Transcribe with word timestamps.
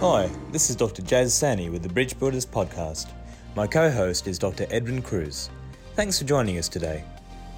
Hi, 0.00 0.30
this 0.50 0.70
is 0.70 0.76
Dr. 0.76 1.02
Jazz 1.02 1.34
Saini 1.34 1.70
with 1.70 1.82
the 1.82 1.88
Bridge 1.90 2.18
Builders 2.18 2.46
podcast. 2.46 3.12
My 3.54 3.66
co 3.66 3.90
host 3.90 4.26
is 4.26 4.38
Dr. 4.38 4.64
Edwin 4.70 5.02
Kruys. 5.02 5.50
Thanks 5.94 6.18
for 6.18 6.24
joining 6.24 6.56
us 6.56 6.70
today. 6.70 7.04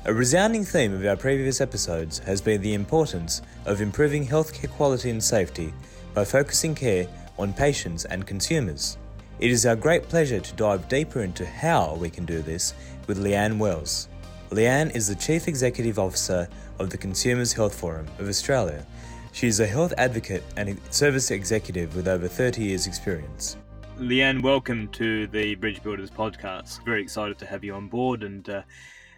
A 0.06 0.12
resounding 0.12 0.64
theme 0.64 0.92
of 0.92 1.06
our 1.06 1.14
previous 1.14 1.60
episodes 1.60 2.18
has 2.18 2.40
been 2.40 2.60
the 2.60 2.74
importance 2.74 3.42
of 3.64 3.80
improving 3.80 4.26
healthcare 4.26 4.68
quality 4.71 5.10
and 5.10 5.22
safety 5.22 5.72
by 6.14 6.24
focusing 6.24 6.74
care 6.74 7.06
on 7.38 7.53
patients 7.53 8.06
and 8.06 8.26
consumers. 8.26 8.99
It 9.38 9.53
is 9.53 9.64
our 9.64 9.77
great 9.77 10.09
pleasure 10.09 10.40
to 10.40 10.54
dive 10.54 10.88
deeper 10.88 11.22
into 11.22 11.46
how 11.46 11.95
we 11.95 12.10
can 12.10 12.24
do 12.27 12.42
this 12.42 12.74
with 13.06 13.22
Leanne 13.22 13.59
Wells. 13.59 14.09
Leanne 14.50 14.92
is 14.96 15.06
the 15.06 15.14
Chief 15.14 15.46
Executive 15.46 15.96
Officer 15.96 16.48
of 16.80 16.90
the 16.90 16.98
Consumers 16.98 17.52
Health 17.52 17.78
Forum 17.78 18.09
of 18.18 18.28
Australia 18.28 18.84
she 19.33 19.46
is 19.46 19.60
a 19.60 19.66
health 19.66 19.92
advocate 19.98 20.45
and 20.56 20.78
service 20.91 21.30
executive 21.30 21.96
with 21.96 22.06
over 22.06 22.28
30 22.28 22.62
years' 22.62 22.86
experience. 22.86 23.56
Leanne, 23.98 24.42
welcome 24.42 24.88
to 24.88 25.27
the 25.28 25.55
Bridge 25.56 25.82
Builders 25.82 26.10
podcast. 26.10 26.84
Very 26.84 27.02
excited 27.02 27.38
to 27.38 27.46
have 27.46 27.64
you 27.64 27.74
on 27.74 27.88
board 27.88 28.22
and 28.22 28.48
uh, 28.48 28.62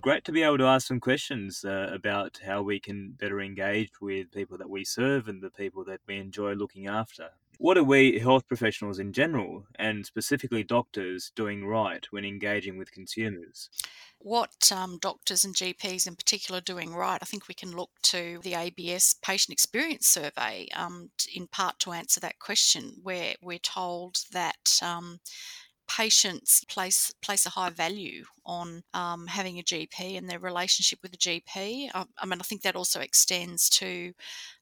great 0.03 0.25
to 0.25 0.33
be 0.33 0.43
able 0.43 0.59
to 0.59 0.67
ask 0.67 0.87
some 0.87 1.01
questions 1.01 1.65
uh, 1.65 1.91
about 1.93 2.39
how 2.45 2.63
we 2.63 2.79
can 2.79 3.13
better 3.13 3.41
engage 3.41 3.91
with 4.01 4.31
people 4.31 4.59
that 4.59 4.69
we 4.69 4.85
serve 4.85 5.29
and 5.29 5.43
the 5.43 5.51
people 5.51 5.85
that 5.85 6.01
we 6.07 6.17
enjoy 6.17 6.53
looking 6.53 6.87
after. 6.87 7.29
What 7.59 7.79
are 7.79 7.85
we 7.85 8.19
health 8.19 8.47
professionals 8.49 8.99
in 8.99 9.13
general, 9.13 9.65
and 9.77 10.05
specifically 10.05 10.65
doctors, 10.65 11.31
doing 11.37 11.65
right 11.65 12.05
when 12.11 12.25
engaging 12.25 12.77
with 12.77 12.91
consumers? 12.91 13.71
What 14.25 14.73
um, 14.73 14.97
doctors 15.03 15.45
and 15.45 15.55
GPs 15.55 16.07
in 16.07 16.17
particular 16.17 16.57
are 16.57 16.63
doing 16.63 16.95
right, 16.95 17.19
I 17.21 17.27
think 17.27 17.47
we 17.47 17.53
can 17.53 17.73
look 17.77 17.91
to 18.05 18.41
the 18.43 18.55
ABS 18.55 19.17
patient 19.21 19.53
experience 19.53 20.07
survey 20.07 20.67
um, 20.75 21.11
in 21.35 21.47
part 21.47 21.79
to 21.81 21.93
answer 21.93 22.21
that 22.21 22.39
question, 22.39 22.95
where 23.03 23.35
we're 23.43 23.59
told 23.59 24.21
that. 24.33 24.81
Um, 24.83 25.21
patients 25.87 26.65
place 26.65 27.13
place 27.21 27.45
a 27.45 27.51
high 27.51 27.69
value 27.69 28.25
on 28.47 28.83
um, 28.95 29.27
having 29.27 29.59
a 29.59 29.63
GP 29.63 30.17
and 30.17 30.31
their 30.31 30.39
relationship 30.39 30.99
with 31.03 31.11
the 31.11 31.19
GP. 31.19 31.91
I, 31.95 32.07
I, 32.19 32.25
mean, 32.25 32.41
I 32.41 32.43
think 32.43 32.63
that 32.63 32.75
also 32.75 33.01
extends 33.01 33.69
to 33.69 34.15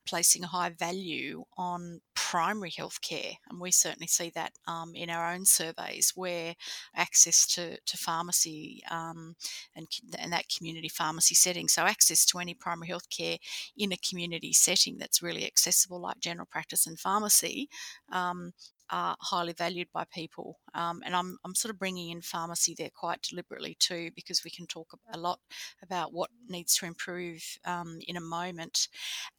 placing 0.06 0.44
a 0.44 0.48
high 0.48 0.70
value 0.70 1.44
on 1.56 2.00
primary 2.14 2.70
health 2.70 3.00
care, 3.00 3.32
and 3.48 3.60
we 3.60 3.70
certainly 3.70 4.06
see 4.06 4.30
that 4.34 4.52
um, 4.66 4.94
in 4.94 5.10
our 5.10 5.32
own 5.32 5.44
surveys, 5.44 6.12
where 6.14 6.54
access 6.94 7.46
to 7.54 7.78
to 7.80 7.96
pharmacy 7.96 8.82
um, 8.90 9.36
and 9.76 9.86
and 10.18 10.32
that 10.32 10.48
community 10.48 10.88
pharmacy 10.88 11.34
setting, 11.34 11.68
so 11.68 11.82
access 11.82 12.24
to 12.26 12.38
any 12.38 12.54
primary 12.54 12.88
health 12.88 13.08
care 13.10 13.38
in 13.76 13.92
a 13.92 13.96
community 13.96 14.52
setting 14.52 14.98
that's 14.98 15.22
really 15.22 15.46
accessible, 15.46 16.00
like 16.00 16.20
general 16.20 16.46
practice 16.50 16.86
and 16.86 16.98
pharmacy, 16.98 17.68
um, 18.10 18.52
are 18.90 19.16
highly 19.20 19.52
valued 19.52 19.88
by 19.92 20.04
people. 20.12 20.58
Um, 20.74 21.02
and 21.04 21.14
I'm, 21.14 21.38
I'm 21.44 21.54
sort 21.54 21.72
of 21.72 21.78
bringing 21.78 22.10
in 22.10 22.20
pharmacy 22.20 22.74
there 22.76 22.90
quite 22.94 23.22
deliberately 23.22 23.76
too, 23.78 24.10
because 24.14 24.42
we 24.44 24.50
can 24.50 24.66
talk 24.66 24.92
a 25.12 25.18
lot 25.18 25.40
about 25.82 26.12
what 26.12 26.30
needs 26.48 26.74
to 26.76 26.86
improve 26.86 27.42
um, 27.64 27.98
in 28.06 28.16
a 28.16 28.20
moment. 28.20 28.88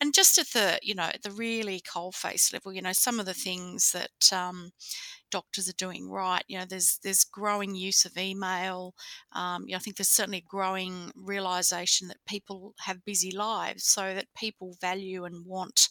And 0.02 0.14
just 0.14 0.38
at 0.38 0.48
the, 0.48 0.80
you 0.82 0.96
know, 0.96 1.04
at 1.04 1.24
the 1.24 1.32
really 1.32 1.82
coalface 1.82 2.54
level, 2.54 2.74
you 2.74 2.82
know, 2.82 2.94
some 2.94 3.20
of 3.20 3.26
the 3.26 3.34
things 3.34 3.92
that 3.92 4.32
um, 4.32 4.72
doctors 5.32 5.68
are 5.68 5.74
doing 5.78 6.10
right. 6.10 6.44
You 6.48 6.60
know, 6.60 6.66
there's 6.66 7.00
there's 7.04 7.24
growing 7.24 7.74
use 7.74 8.06
of 8.06 8.18
email. 8.18 8.94
Um, 9.32 9.64
you 9.66 9.72
know, 9.72 9.78
I 9.78 9.80
think 9.80 9.98
there's 9.98 10.10
certainly 10.10 10.38
a 10.40 10.50
growing 10.50 11.12
realization 11.16 12.08
that 12.08 12.18
people 12.28 12.74
have 12.82 13.06
busy 13.06 13.32
lives, 13.32 13.84
so 13.86 14.14
that 14.14 14.28
people 14.38 14.78
value 14.80 15.26
and 15.26 15.46
want 15.46 15.90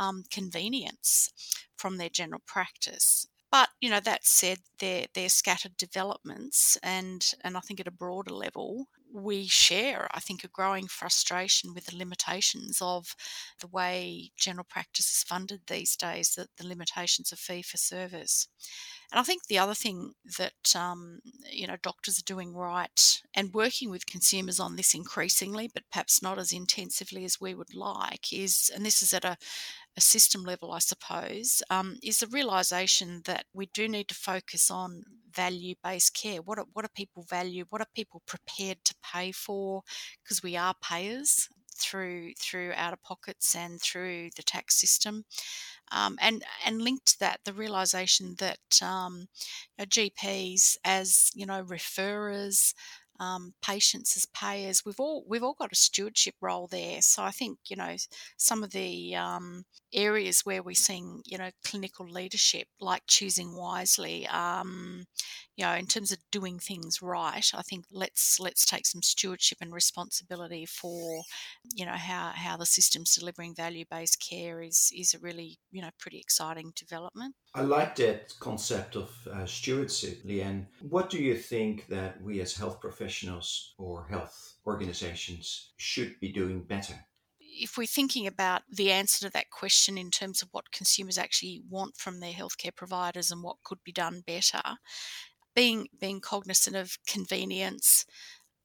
um, 0.00 0.24
convenience 0.30 1.30
from 1.76 1.98
their 1.98 2.08
general 2.08 2.42
practice. 2.46 3.28
But 3.52 3.68
you 3.80 3.90
know, 3.90 4.00
that 4.00 4.24
said, 4.24 4.58
they're 4.78 5.06
they're 5.14 5.28
scattered 5.28 5.76
developments, 5.76 6.78
and 6.82 7.32
and 7.42 7.56
I 7.56 7.60
think 7.60 7.80
at 7.80 7.88
a 7.88 7.92
broader 7.92 8.32
level, 8.32 8.86
we 9.12 9.46
share, 9.46 10.08
I 10.12 10.20
think, 10.20 10.44
a 10.44 10.48
growing 10.48 10.86
frustration 10.86 11.74
with 11.74 11.86
the 11.86 11.96
limitations 11.96 12.78
of 12.80 13.16
the 13.60 13.66
way 13.66 14.30
general 14.36 14.66
practice 14.68 15.10
is 15.10 15.24
funded 15.24 15.62
these 15.66 15.96
days, 15.96 16.34
that 16.36 16.48
the 16.58 16.66
limitations 16.66 17.32
of 17.32 17.40
fee 17.40 17.62
for 17.62 17.76
service. 17.76 18.46
And 19.10 19.18
I 19.18 19.24
think 19.24 19.46
the 19.46 19.58
other 19.58 19.74
thing 19.74 20.12
that 20.38 20.76
um, 20.76 21.18
you 21.50 21.66
know 21.66 21.76
doctors 21.82 22.20
are 22.20 22.34
doing 22.34 22.54
right 22.54 23.20
and 23.34 23.52
working 23.52 23.90
with 23.90 24.06
consumers 24.06 24.60
on 24.60 24.76
this 24.76 24.94
increasingly, 24.94 25.68
but 25.72 25.90
perhaps 25.90 26.22
not 26.22 26.38
as 26.38 26.52
intensively 26.52 27.24
as 27.24 27.40
we 27.40 27.54
would 27.54 27.74
like, 27.74 28.32
is 28.32 28.70
and 28.72 28.86
this 28.86 29.02
is 29.02 29.12
at 29.12 29.24
a, 29.24 29.36
a 29.96 30.00
system 30.00 30.44
level, 30.44 30.72
I 30.72 30.78
suppose, 30.78 31.62
um, 31.70 31.96
is 32.02 32.20
the 32.20 32.26
realization 32.26 33.22
that 33.26 33.44
we 33.52 33.66
do 33.66 33.88
need 33.88 34.08
to 34.08 34.14
focus 34.14 34.70
on 34.70 35.02
value 35.34 35.74
based 35.82 36.14
care. 36.14 36.42
What, 36.42 36.58
what 36.72 36.82
do 36.84 36.88
people 36.94 37.24
value? 37.28 37.64
What 37.70 37.80
are 37.80 37.86
people 37.94 38.22
prepared 38.26 38.78
to 38.84 38.94
pay 39.02 39.32
for? 39.32 39.82
Because 40.22 40.42
we 40.42 40.56
are 40.56 40.74
payers 40.82 41.48
through 41.80 42.32
through 42.38 42.72
out 42.76 42.92
of 42.92 43.02
pockets 43.02 43.56
and 43.56 43.80
through 43.80 44.28
the 44.36 44.42
tax 44.42 44.78
system, 44.78 45.24
um, 45.92 46.18
and 46.20 46.44
and 46.64 46.82
linked 46.82 47.06
to 47.06 47.18
that 47.20 47.40
the 47.44 47.52
realization 47.52 48.34
that 48.38 48.82
um, 48.82 49.28
you 49.78 49.84
know, 49.84 49.84
GPs 49.86 50.76
as 50.84 51.30
you 51.34 51.46
know 51.46 51.64
referrers 51.64 52.74
um, 53.20 53.54
patients 53.62 54.16
as 54.16 54.26
payers. 54.26 54.82
We've 54.84 54.98
all 54.98 55.24
we've 55.28 55.44
all 55.44 55.54
got 55.58 55.72
a 55.72 55.76
stewardship 55.76 56.34
role 56.40 56.66
there. 56.66 57.02
So 57.02 57.22
I 57.22 57.30
think 57.30 57.58
you 57.68 57.76
know 57.76 57.94
some 58.36 58.64
of 58.64 58.70
the 58.72 59.14
um, 59.14 59.64
areas 59.94 60.40
where 60.44 60.62
we're 60.62 60.74
seeing 60.74 61.22
you 61.26 61.38
know 61.38 61.50
clinical 61.64 62.06
leadership, 62.08 62.66
like 62.80 63.02
choosing 63.06 63.56
wisely, 63.56 64.26
um, 64.28 65.04
you 65.60 65.66
know, 65.66 65.74
in 65.74 65.84
terms 65.84 66.10
of 66.10 66.18
doing 66.32 66.58
things 66.58 67.02
right. 67.02 67.50
I 67.54 67.60
think 67.60 67.84
let's 67.92 68.40
let's 68.40 68.64
take 68.64 68.86
some 68.86 69.02
stewardship 69.02 69.58
and 69.60 69.74
responsibility 69.74 70.64
for 70.64 71.22
you 71.74 71.84
know 71.84 71.98
how 71.98 72.32
how 72.34 72.56
the 72.56 72.64
system's 72.64 73.14
delivering 73.14 73.54
value 73.54 73.84
based 73.90 74.24
care 74.26 74.62
is 74.62 74.90
is 74.96 75.12
a 75.12 75.18
really 75.18 75.58
you 75.70 75.82
know 75.82 75.90
pretty 75.98 76.18
exciting 76.18 76.72
development. 76.74 77.34
I 77.54 77.60
like 77.60 77.96
that 77.96 78.32
concept 78.40 78.96
of 78.96 79.10
uh, 79.30 79.44
stewardship, 79.44 80.22
Leanne. 80.24 80.64
What 80.88 81.10
do 81.10 81.22
you 81.22 81.36
think 81.36 81.88
that 81.88 82.22
we 82.22 82.40
as 82.40 82.54
health 82.54 82.80
professionals 82.80 83.74
or 83.76 84.06
health 84.08 84.54
organizations 84.66 85.72
should 85.76 86.18
be 86.20 86.32
doing 86.32 86.62
better? 86.62 86.94
If 87.38 87.76
we're 87.76 87.86
thinking 87.86 88.26
about 88.26 88.62
the 88.70 88.92
answer 88.92 89.26
to 89.26 89.32
that 89.32 89.50
question 89.50 89.98
in 89.98 90.10
terms 90.10 90.40
of 90.40 90.48
what 90.52 90.70
consumers 90.70 91.18
actually 91.18 91.60
want 91.68 91.96
from 91.96 92.20
their 92.20 92.32
healthcare 92.32 92.74
providers 92.74 93.30
and 93.30 93.42
what 93.42 93.56
could 93.64 93.80
be 93.84 93.92
done 93.92 94.22
better, 94.24 94.62
being 95.54 95.88
being 96.00 96.20
cognizant 96.20 96.76
of 96.76 96.98
convenience, 97.06 98.04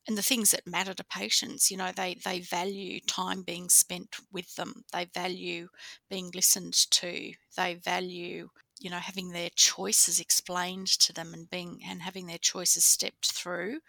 and 0.07 0.18
the 0.18 0.22
things 0.23 0.51
that 0.51 0.68
matter 0.68 0.94
to 0.94 1.03
patients 1.03 1.72
you 1.72 1.78
know 1.78 1.91
they 1.91 2.16
they 2.25 2.40
value 2.40 3.00
time 3.01 3.44
being 3.44 3.69
spent 3.69 4.16
with 4.31 4.56
them. 4.56 4.84
They 4.94 5.06
value 5.06 5.69
being 6.09 6.31
listened 6.34 6.73
to. 6.91 7.34
They 7.57 7.75
value 7.75 8.50
you 8.79 8.90
know 8.90 8.97
having 9.00 9.29
their 9.31 9.50
choices 9.56 10.19
explained 10.19 10.88
to 10.88 11.13
them 11.13 11.34
and 11.34 11.50
being 11.50 11.81
and 11.88 12.01
having 12.01 12.28
their 12.28 12.38
choices 12.40 12.85
stepped 12.85 13.31
through 13.31 13.79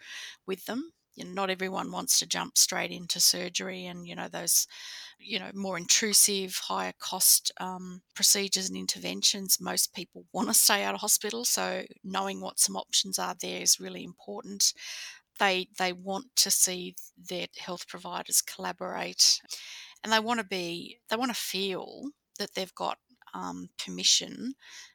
with 0.47 0.65
them 0.65 0.91
not 1.25 1.49
everyone 1.49 1.91
wants 1.91 2.19
to 2.19 2.27
jump 2.27 2.57
straight 2.57 2.91
into 2.91 3.19
surgery 3.19 3.85
and 3.85 4.07
you 4.07 4.15
know 4.15 4.27
those 4.27 4.67
you 5.19 5.39
know 5.39 5.49
more 5.53 5.77
intrusive 5.77 6.55
higher 6.63 6.93
cost 6.99 7.51
um, 7.59 8.01
procedures 8.15 8.69
and 8.69 8.77
interventions 8.77 9.59
most 9.59 9.93
people 9.93 10.25
want 10.33 10.47
to 10.47 10.53
stay 10.53 10.83
out 10.83 10.93
of 10.93 11.01
hospital 11.01 11.45
so 11.45 11.83
knowing 12.03 12.41
what 12.41 12.59
some 12.59 12.75
options 12.75 13.17
are 13.17 13.35
there 13.41 13.61
is 13.61 13.79
really 13.79 14.03
important 14.03 14.73
they 15.39 15.67
they 15.77 15.93
want 15.93 16.25
to 16.35 16.49
see 16.49 16.95
their 17.29 17.47
health 17.57 17.87
providers 17.87 18.41
collaborate 18.41 19.39
and 20.03 20.11
they 20.11 20.19
want 20.19 20.39
to 20.39 20.45
be 20.45 20.99
they 21.09 21.15
want 21.15 21.33
to 21.33 21.39
feel 21.39 22.09
that 22.39 22.53
they've 22.53 22.75
got 22.75 22.97
um, 23.33 23.69
permission. 23.77 24.53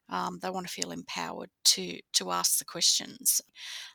Um, 0.09 0.39
they 0.43 0.51
want 0.51 0.67
to 0.67 0.73
feel 0.73 0.91
empowered 0.91 1.51
to 1.65 2.01
to 2.15 2.31
ask 2.31 2.59
the 2.59 2.65
questions, 2.65 3.41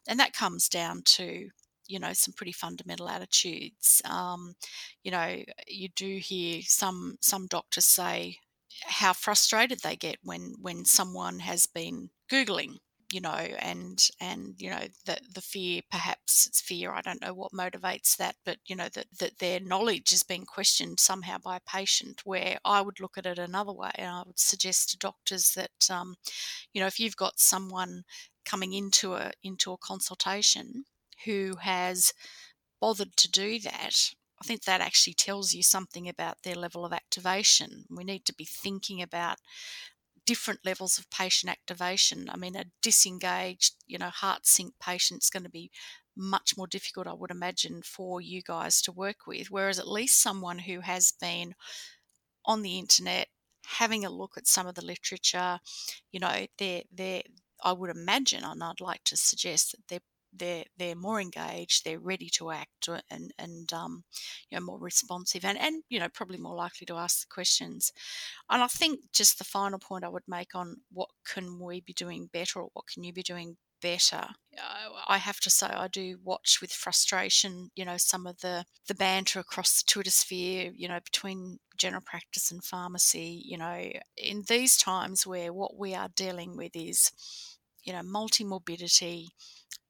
and 0.07 0.19
that 0.19 0.33
comes 0.33 0.69
down 0.69 1.03
to 1.05 1.49
you 1.87 1.99
know 1.99 2.13
some 2.13 2.33
pretty 2.33 2.51
fundamental 2.51 3.09
attitudes. 3.09 4.01
Um, 4.05 4.55
you 5.03 5.11
know, 5.11 5.43
you 5.67 5.89
do 5.89 6.17
hear 6.17 6.61
some 6.63 7.17
some 7.21 7.47
doctors 7.47 7.85
say 7.85 8.37
how 8.83 9.13
frustrated 9.13 9.79
they 9.81 9.95
get 9.95 10.17
when 10.23 10.55
when 10.61 10.85
someone 10.85 11.39
has 11.39 11.65
been 11.65 12.09
googling 12.31 12.77
you 13.11 13.21
know, 13.21 13.29
and 13.29 14.05
and 14.19 14.55
you 14.57 14.69
know 14.69 14.81
the 15.05 15.17
the 15.33 15.41
fear, 15.41 15.81
perhaps 15.89 16.45
it's 16.45 16.59
fear. 16.59 16.91
I 16.91 17.01
don't 17.01 17.21
know 17.21 17.33
what 17.33 17.53
motivates 17.53 18.17
that, 18.17 18.35
but 18.45 18.57
you 18.65 18.75
know 18.75 18.89
that 18.89 19.07
that 19.19 19.39
their 19.39 19.59
knowledge 19.61 20.11
is 20.11 20.23
being 20.23 20.45
questioned 20.45 20.99
somehow 20.99 21.37
by 21.37 21.57
a 21.57 21.61
patient. 21.61 22.21
Where 22.25 22.57
I 22.65 22.81
would 22.81 22.99
look 22.99 23.17
at 23.17 23.25
it 23.25 23.39
another 23.39 23.71
way, 23.71 23.91
and 23.95 24.09
I 24.09 24.23
would 24.25 24.39
suggest 24.39 24.89
to 24.89 24.97
doctors 24.97 25.53
that, 25.53 25.89
um, 25.89 26.15
you 26.73 26.81
know, 26.81 26.87
if 26.87 26.99
you've 26.99 27.15
got 27.15 27.39
someone 27.39 28.03
coming 28.45 28.73
into 28.73 29.15
a 29.15 29.31
into 29.43 29.71
a 29.71 29.77
consultation 29.77 30.85
who 31.25 31.55
has 31.61 32.13
bothered 32.79 33.15
to 33.17 33.31
do 33.31 33.59
that, 33.59 34.11
I 34.41 34.45
think 34.45 34.63
that 34.63 34.81
actually 34.81 35.15
tells 35.15 35.53
you 35.53 35.63
something 35.63 36.07
about 36.07 36.43
their 36.43 36.55
level 36.55 36.85
of 36.85 36.93
activation. 36.93 37.85
We 37.89 38.03
need 38.03 38.25
to 38.25 38.33
be 38.33 38.45
thinking 38.45 39.01
about 39.01 39.37
different 40.25 40.59
levels 40.65 40.99
of 40.99 41.09
patient 41.09 41.51
activation. 41.51 42.29
I 42.29 42.37
mean, 42.37 42.55
a 42.55 42.65
disengaged, 42.81 43.75
you 43.87 43.97
know, 43.97 44.09
heartsink 44.09 44.71
patient 44.79 45.23
is 45.23 45.29
going 45.29 45.43
to 45.43 45.49
be 45.49 45.71
much 46.15 46.57
more 46.57 46.67
difficult, 46.67 47.07
I 47.07 47.13
would 47.13 47.31
imagine, 47.31 47.81
for 47.83 48.21
you 48.21 48.41
guys 48.41 48.81
to 48.83 48.91
work 48.91 49.25
with. 49.25 49.49
Whereas 49.49 49.79
at 49.79 49.87
least 49.87 50.21
someone 50.21 50.59
who 50.59 50.81
has 50.81 51.13
been 51.19 51.55
on 52.45 52.61
the 52.61 52.77
internet, 52.77 53.27
having 53.65 54.05
a 54.05 54.09
look 54.09 54.37
at 54.37 54.47
some 54.47 54.67
of 54.67 54.75
the 54.75 54.85
literature, 54.85 55.59
you 56.11 56.19
know, 56.19 56.45
they're 56.57 56.83
they're 56.91 57.23
I 57.63 57.71
would 57.71 57.89
imagine, 57.89 58.43
and 58.43 58.63
I'd 58.63 58.81
like 58.81 59.03
to 59.05 59.17
suggest 59.17 59.71
that 59.71 59.79
they're 59.87 59.99
they're 60.37 60.65
they're 60.77 60.95
more 60.95 61.21
engaged, 61.21 61.83
they're 61.83 61.99
ready 61.99 62.29
to 62.33 62.51
act, 62.51 62.89
uh, 62.89 63.01
and 63.09 63.33
and 63.37 63.71
um, 63.73 64.03
you 64.49 64.57
know 64.57 64.65
more 64.65 64.79
responsive, 64.79 65.45
and 65.45 65.57
and 65.57 65.83
you 65.89 65.99
know 65.99 66.09
probably 66.09 66.37
more 66.37 66.55
likely 66.55 66.85
to 66.85 66.95
ask 66.95 67.21
the 67.21 67.33
questions. 67.33 67.91
And 68.49 68.63
I 68.63 68.67
think 68.67 68.99
just 69.13 69.37
the 69.37 69.43
final 69.43 69.79
point 69.79 70.03
I 70.03 70.09
would 70.09 70.27
make 70.27 70.55
on 70.55 70.77
what 70.91 71.09
can 71.25 71.59
we 71.59 71.81
be 71.81 71.93
doing 71.93 72.29
better, 72.31 72.61
or 72.61 72.69
what 72.73 72.87
can 72.87 73.03
you 73.03 73.13
be 73.13 73.23
doing 73.23 73.57
better. 73.81 74.27
I 75.07 75.17
have 75.17 75.39
to 75.41 75.49
say, 75.49 75.67
I 75.67 75.87
do 75.87 76.17
watch 76.23 76.59
with 76.61 76.71
frustration, 76.71 77.69
you 77.75 77.85
know, 77.85 77.97
some 77.97 78.25
of 78.25 78.39
the, 78.41 78.65
the 78.87 78.95
banter 78.95 79.39
across 79.39 79.81
the 79.81 79.91
Twitter 79.91 80.09
sphere, 80.09 80.71
you 80.75 80.87
know, 80.87 80.99
between 81.03 81.59
general 81.77 82.01
practice 82.03 82.51
and 82.51 82.63
pharmacy, 82.63 83.41
you 83.45 83.57
know, 83.57 83.91
in 84.17 84.43
these 84.47 84.77
times 84.77 85.27
where 85.27 85.53
what 85.53 85.77
we 85.77 85.93
are 85.93 86.09
dealing 86.15 86.57
with 86.57 86.71
is, 86.75 87.11
you 87.83 87.93
know, 87.93 88.03
multi-morbidity, 88.03 89.29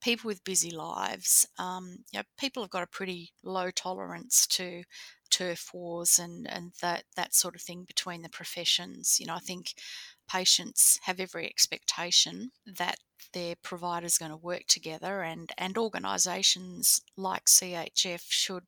people 0.01 0.27
with 0.27 0.43
busy 0.43 0.71
lives, 0.71 1.47
um, 1.57 1.97
you 2.11 2.19
know, 2.19 2.23
people 2.37 2.63
have 2.63 2.69
got 2.69 2.83
a 2.83 2.87
pretty 2.87 3.31
low 3.43 3.71
tolerance 3.71 4.47
to 4.47 4.83
turf 5.29 5.71
wars 5.73 6.19
and, 6.19 6.49
and 6.49 6.71
that, 6.81 7.03
that 7.15 7.35
sort 7.35 7.55
of 7.55 7.61
thing 7.61 7.83
between 7.83 8.21
the 8.21 8.29
professions. 8.29 9.17
You 9.19 9.27
know, 9.27 9.35
I 9.35 9.39
think 9.39 9.73
patients 10.29 10.99
have 11.03 11.19
every 11.19 11.45
expectation 11.45 12.51
that 12.65 12.97
their 13.33 13.55
providers 13.61 14.17
going 14.17 14.31
to 14.31 14.37
work 14.37 14.63
together 14.67 15.21
and, 15.21 15.51
and 15.57 15.77
organisations 15.77 17.01
like 17.15 17.45
CHF 17.45 18.23
should 18.29 18.63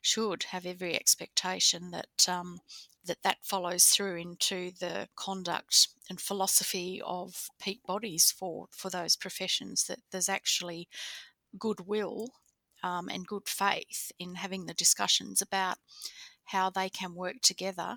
should 0.00 0.44
have 0.44 0.66
every 0.66 0.94
expectation 0.94 1.90
that 1.90 2.28
um, 2.28 2.58
that 3.06 3.22
that 3.22 3.38
follows 3.42 3.86
through 3.86 4.16
into 4.16 4.70
the 4.80 5.08
conduct 5.16 5.88
and 6.08 6.20
philosophy 6.20 7.00
of 7.04 7.48
peak 7.60 7.80
bodies 7.86 8.30
for 8.30 8.68
for 8.70 8.90
those 8.90 9.16
professions 9.16 9.84
that 9.84 10.00
there's 10.10 10.28
actually 10.28 10.88
goodwill 11.58 12.28
um, 12.82 13.08
and 13.08 13.26
good 13.26 13.48
faith 13.48 14.12
in 14.18 14.36
having 14.36 14.66
the 14.66 14.74
discussions 14.74 15.40
about 15.40 15.78
how 16.46 16.68
they 16.68 16.88
can 16.88 17.14
work 17.14 17.36
together 17.42 17.96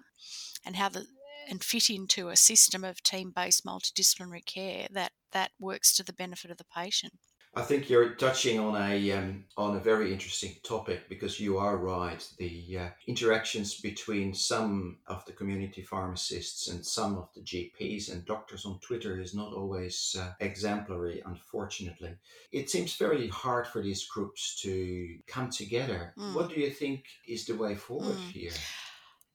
and 0.66 0.76
how 0.76 0.90
the 0.90 1.06
and 1.50 1.64
fit 1.64 1.90
into 1.90 2.28
a 2.30 2.36
system 2.36 2.84
of 2.84 3.02
team-based 3.02 3.66
multidisciplinary 3.66 4.46
care 4.46 4.88
that 4.92 5.12
that 5.32 5.52
works 5.60 5.96
to 5.96 6.04
the 6.04 6.14
benefit 6.14 6.52
of 6.52 6.58
the 6.58 6.66
patient. 6.66 7.14
I 7.58 7.64
think 7.64 7.90
you're 7.90 8.14
touching 8.14 8.60
on 8.60 8.80
a 8.80 9.12
um, 9.14 9.46
on 9.58 9.76
a 9.76 9.80
very 9.80 10.14
interesting 10.14 10.54
topic 10.64 11.10
because 11.10 11.40
you 11.40 11.58
are 11.58 11.76
right. 11.76 12.24
The 12.38 12.78
uh, 12.80 12.90
interactions 13.08 13.82
between 13.82 14.36
some 14.36 14.98
of 15.08 15.26
the 15.26 15.32
community 15.32 15.82
pharmacists 15.82 16.68
and 16.68 16.86
some 16.86 17.18
of 17.18 17.30
the 17.34 17.42
GPs 17.42 18.12
and 18.12 18.24
doctors 18.26 18.64
on 18.64 18.80
Twitter 18.80 19.20
is 19.20 19.34
not 19.34 19.54
always 19.54 20.16
uh, 20.20 20.34
exemplary. 20.40 21.24
Unfortunately, 21.26 22.14
it 22.52 22.70
seems 22.70 22.96
very 22.96 23.28
hard 23.28 23.66
for 23.66 23.82
these 23.82 24.06
groups 24.06 24.62
to 24.62 25.18
come 25.26 25.50
together. 25.50 26.14
Mm. 26.16 26.36
What 26.36 26.50
do 26.50 26.62
you 26.62 26.70
think 26.70 27.06
is 27.28 27.48
the 27.48 27.56
way 27.56 27.74
forward 27.74 28.18
mm. 28.18 28.32
here? 28.34 28.52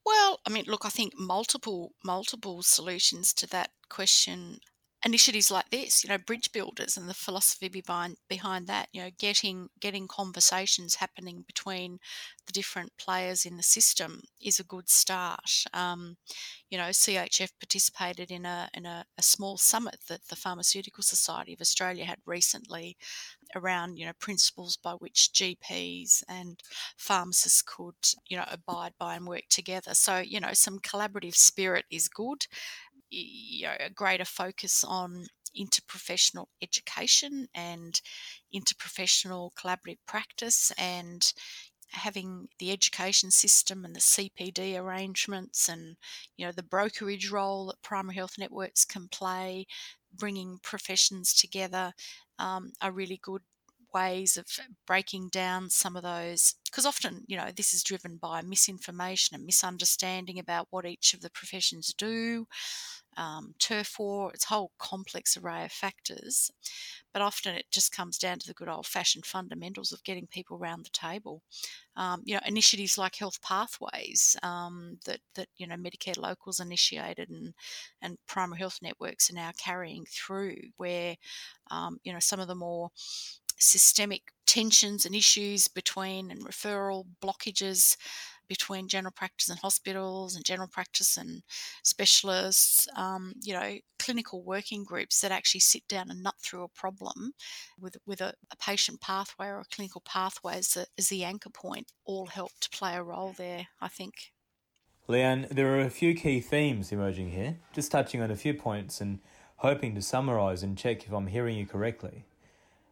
Well, 0.06 0.38
I 0.46 0.50
mean, 0.50 0.66
look, 0.68 0.84
I 0.84 0.90
think 0.90 1.18
multiple 1.18 1.90
multiple 2.04 2.62
solutions 2.62 3.32
to 3.34 3.48
that 3.48 3.70
question 3.88 4.60
initiatives 5.04 5.50
like 5.50 5.68
this, 5.70 6.04
you 6.04 6.10
know, 6.10 6.18
bridge 6.18 6.52
builders 6.52 6.96
and 6.96 7.08
the 7.08 7.14
philosophy 7.14 7.68
behind 7.68 8.16
behind 8.28 8.66
that, 8.68 8.88
you 8.92 9.02
know, 9.02 9.10
getting 9.18 9.68
getting 9.80 10.06
conversations 10.06 10.96
happening 10.96 11.42
between 11.46 11.98
the 12.46 12.52
different 12.52 12.92
players 12.98 13.44
in 13.44 13.56
the 13.56 13.62
system 13.62 14.22
is 14.40 14.60
a 14.60 14.64
good 14.64 14.88
start. 14.88 15.64
Um, 15.72 16.16
you 16.70 16.78
know, 16.78 16.84
CHF 16.84 17.50
participated 17.60 18.30
in 18.30 18.46
a 18.46 18.68
in 18.74 18.86
a, 18.86 19.04
a, 19.18 19.22
small 19.22 19.56
summit 19.56 19.98
that 20.08 20.28
the 20.28 20.36
Pharmaceutical 20.36 21.02
Society 21.02 21.52
of 21.52 21.60
Australia 21.60 22.04
had 22.04 22.18
recently 22.24 22.96
around 23.54 23.98
you 23.98 24.06
know 24.06 24.12
principles 24.18 24.76
by 24.76 24.92
which 24.92 25.30
GPs 25.34 26.22
and 26.28 26.60
pharmacists 26.96 27.62
could 27.62 27.94
you 28.26 28.36
know 28.36 28.46
abide 28.50 28.92
by 28.98 29.16
and 29.16 29.26
work 29.26 29.48
together. 29.50 29.94
So 29.94 30.18
you 30.18 30.40
know, 30.40 30.52
some 30.52 30.78
collaborative 30.78 31.34
spirit 31.34 31.84
is 31.90 32.08
good 32.08 32.46
you 33.12 33.66
know, 33.66 33.74
a 33.78 33.90
greater 33.90 34.24
focus 34.24 34.84
on 34.84 35.26
interprofessional 35.58 36.46
education 36.62 37.46
and 37.54 38.00
interprofessional 38.54 39.50
collaborative 39.54 39.98
practice 40.06 40.72
and 40.78 41.32
having 41.90 42.48
the 42.58 42.72
education 42.72 43.30
system 43.30 43.84
and 43.84 43.94
the 43.94 44.00
CPD 44.00 44.78
arrangements 44.78 45.68
and 45.68 45.96
you 46.38 46.46
know 46.46 46.52
the 46.52 46.62
brokerage 46.62 47.30
role 47.30 47.66
that 47.66 47.82
primary 47.82 48.16
health 48.16 48.36
networks 48.38 48.86
can 48.86 49.08
play 49.08 49.66
bringing 50.14 50.58
professions 50.62 51.34
together 51.34 51.92
um, 52.38 52.72
are 52.80 52.92
really 52.92 53.20
good 53.22 53.42
ways 53.94 54.38
of 54.38 54.46
breaking 54.86 55.28
down 55.28 55.68
some 55.68 55.96
of 55.96 56.02
those 56.02 56.54
because 56.64 56.86
often 56.86 57.24
you 57.26 57.36
know 57.36 57.50
this 57.54 57.74
is 57.74 57.82
driven 57.82 58.16
by 58.16 58.40
misinformation 58.40 59.34
and 59.34 59.44
misunderstanding 59.44 60.38
about 60.38 60.66
what 60.70 60.86
each 60.86 61.12
of 61.12 61.20
the 61.20 61.30
professions 61.30 61.92
do 61.98 62.46
um, 63.16 63.54
turf 63.58 63.98
war, 63.98 64.30
it's 64.32 64.44
a 64.44 64.54
whole 64.54 64.72
complex 64.78 65.36
array 65.36 65.64
of 65.64 65.72
factors. 65.72 66.50
But 67.12 67.22
often 67.22 67.54
it 67.54 67.66
just 67.70 67.92
comes 67.94 68.18
down 68.18 68.38
to 68.38 68.46
the 68.46 68.54
good 68.54 68.68
old 68.68 68.86
fashioned 68.86 69.26
fundamentals 69.26 69.92
of 69.92 70.04
getting 70.04 70.26
people 70.26 70.56
around 70.56 70.84
the 70.84 70.90
table. 70.90 71.42
Um, 71.96 72.22
you 72.24 72.34
know, 72.34 72.40
initiatives 72.46 72.96
like 72.96 73.16
health 73.16 73.42
pathways 73.42 74.36
um, 74.42 74.98
that, 75.04 75.20
that, 75.34 75.48
you 75.56 75.66
know, 75.66 75.76
Medicare 75.76 76.18
locals 76.18 76.58
initiated 76.58 77.28
and, 77.28 77.52
and 78.00 78.16
primary 78.26 78.58
health 78.58 78.78
networks 78.80 79.30
are 79.30 79.34
now 79.34 79.50
carrying 79.58 80.06
through 80.06 80.56
where, 80.78 81.16
um, 81.70 81.98
you 82.02 82.12
know, 82.12 82.18
some 82.18 82.40
of 82.40 82.48
the 82.48 82.54
more 82.54 82.90
systemic 83.58 84.32
tensions 84.46 85.06
and 85.06 85.14
issues 85.14 85.68
between 85.68 86.30
and 86.30 86.44
referral 86.44 87.04
blockages 87.22 87.96
between 88.52 88.86
general 88.86 89.12
practice 89.16 89.48
and 89.48 89.58
hospitals 89.58 90.36
and 90.36 90.44
general 90.44 90.68
practice 90.68 91.16
and 91.16 91.42
specialists, 91.82 92.86
um, 92.96 93.32
you 93.42 93.54
know, 93.54 93.78
clinical 93.98 94.42
working 94.42 94.84
groups 94.84 95.22
that 95.22 95.32
actually 95.32 95.60
sit 95.60 95.82
down 95.88 96.10
and 96.10 96.22
nut 96.22 96.34
through 96.42 96.62
a 96.62 96.68
problem 96.68 97.32
with, 97.80 97.96
with 98.06 98.20
a, 98.20 98.34
a 98.50 98.56
patient 98.56 99.00
pathway 99.00 99.46
or 99.46 99.60
a 99.60 99.74
clinical 99.74 100.02
pathway 100.04 100.56
as 100.58 100.68
the, 100.74 100.86
as 100.98 101.08
the 101.08 101.24
anchor 101.24 101.48
point 101.48 101.92
all 102.04 102.26
help 102.26 102.52
to 102.60 102.68
play 102.68 102.94
a 102.94 103.02
role 103.02 103.34
there, 103.38 103.68
I 103.80 103.88
think. 103.88 104.12
Leanne, 105.08 105.48
there 105.48 105.74
are 105.74 105.80
a 105.80 105.90
few 105.90 106.14
key 106.14 106.40
themes 106.40 106.92
emerging 106.92 107.30
here, 107.30 107.56
just 107.72 107.90
touching 107.90 108.20
on 108.20 108.30
a 108.30 108.36
few 108.36 108.52
points 108.52 109.00
and 109.00 109.18
hoping 109.56 109.94
to 109.94 110.02
summarise 110.02 110.62
and 110.62 110.76
check 110.76 111.06
if 111.06 111.12
I'm 111.12 111.28
hearing 111.28 111.56
you 111.56 111.66
correctly. 111.66 112.26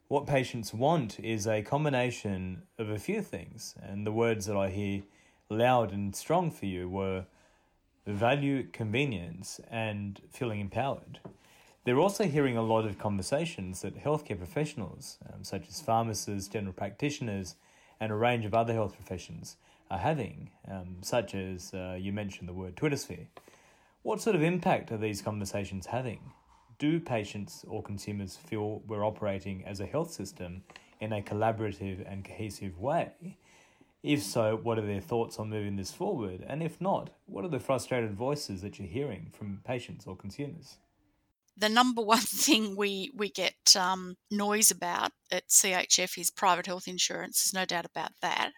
What 0.09 0.27
patients 0.27 0.73
want 0.73 1.21
is 1.21 1.47
a 1.47 1.63
combination 1.63 2.63
of 2.79 2.89
a 2.89 2.99
few 2.99 3.21
things, 3.21 3.75
and 3.83 4.07
the 4.07 4.11
words 4.13 4.47
that 4.47 4.57
I 4.57 4.71
hear 4.71 5.03
loud 5.51 5.93
and 5.93 6.15
strong 6.15 6.51
for 6.51 6.67
you 6.67 6.89
were 6.89 7.27
value, 8.07 8.67
convenience, 8.73 9.61
and 9.71 10.21
feeling 10.31 10.61
empowered. 10.61 11.19
They're 11.85 11.99
also 11.99 12.25
hearing 12.25 12.57
a 12.57 12.63
lot 12.63 12.85
of 12.85 12.99
conversations 12.99 13.83
that 13.83 14.03
healthcare 14.03 14.39
professionals, 14.39 15.19
um, 15.33 15.43
such 15.43 15.69
as 15.69 15.81
pharmacists, 15.81 16.49
general 16.49 16.73
practitioners, 16.73 17.57
and 17.99 18.13
a 18.13 18.15
range 18.15 18.45
of 18.45 18.55
other 18.55 18.73
health 18.73 18.95
professions, 18.95 19.57
are 19.91 19.99
having, 19.99 20.51
um, 20.71 20.97
such 21.03 21.35
as 21.35 21.75
uh, 21.75 21.97
you 21.99 22.13
mentioned 22.13 22.49
the 22.49 22.53
word 22.53 22.77
Twitter 22.77 22.97
sphere. 22.97 23.27
What 24.03 24.21
sort 24.21 24.37
of 24.37 24.43
impact 24.43 24.93
are 24.93 24.99
these 24.99 25.21
conversations 25.21 25.87
having? 25.87 26.33
Do 26.79 27.01
patients 27.01 27.65
or 27.69 27.83
consumers 27.83 28.37
feel 28.37 28.83
we're 28.87 29.05
operating 29.05 29.65
as 29.67 29.81
a 29.81 29.87
health 29.87 30.13
system 30.13 30.63
in 31.01 31.13
a 31.13 31.23
collaborative 31.23 32.11
and 32.11 32.25
cohesive 32.25 32.79
way? 32.79 33.37
If 34.03 34.23
so, 34.23 34.59
what 34.63 34.79
are 34.79 34.87
their 34.87 35.01
thoughts 35.01 35.39
on 35.39 35.51
moving 35.51 35.77
this 35.77 35.91
forward? 35.91 36.45
And 36.47 36.63
if 36.63 36.81
not, 36.81 37.11
what 37.27 37.45
are 37.45 37.49
the 37.49 37.61
frustrated 37.61 38.15
voices 38.15 38.63
that 38.63 38.79
you're 38.79 38.89
hearing 38.89 39.29
from 39.33 39.61
patients 39.65 40.07
or 40.07 40.17
consumers? 40.17 40.79
The 41.57 41.69
number 41.69 42.01
one 42.01 42.19
thing 42.21 42.77
we, 42.77 43.11
we 43.15 43.31
get 43.31 43.77
um, 43.79 44.17
noise 44.31 44.71
about 44.71 45.13
at 45.31 45.49
CHF 45.49 46.19
is 46.19 46.31
private 46.31 46.67
health 46.67 46.89
insurance. 46.89 47.43
There's 47.43 47.61
no 47.61 47.67
doubt 47.67 47.85
about 47.85 48.13
that. 48.23 48.53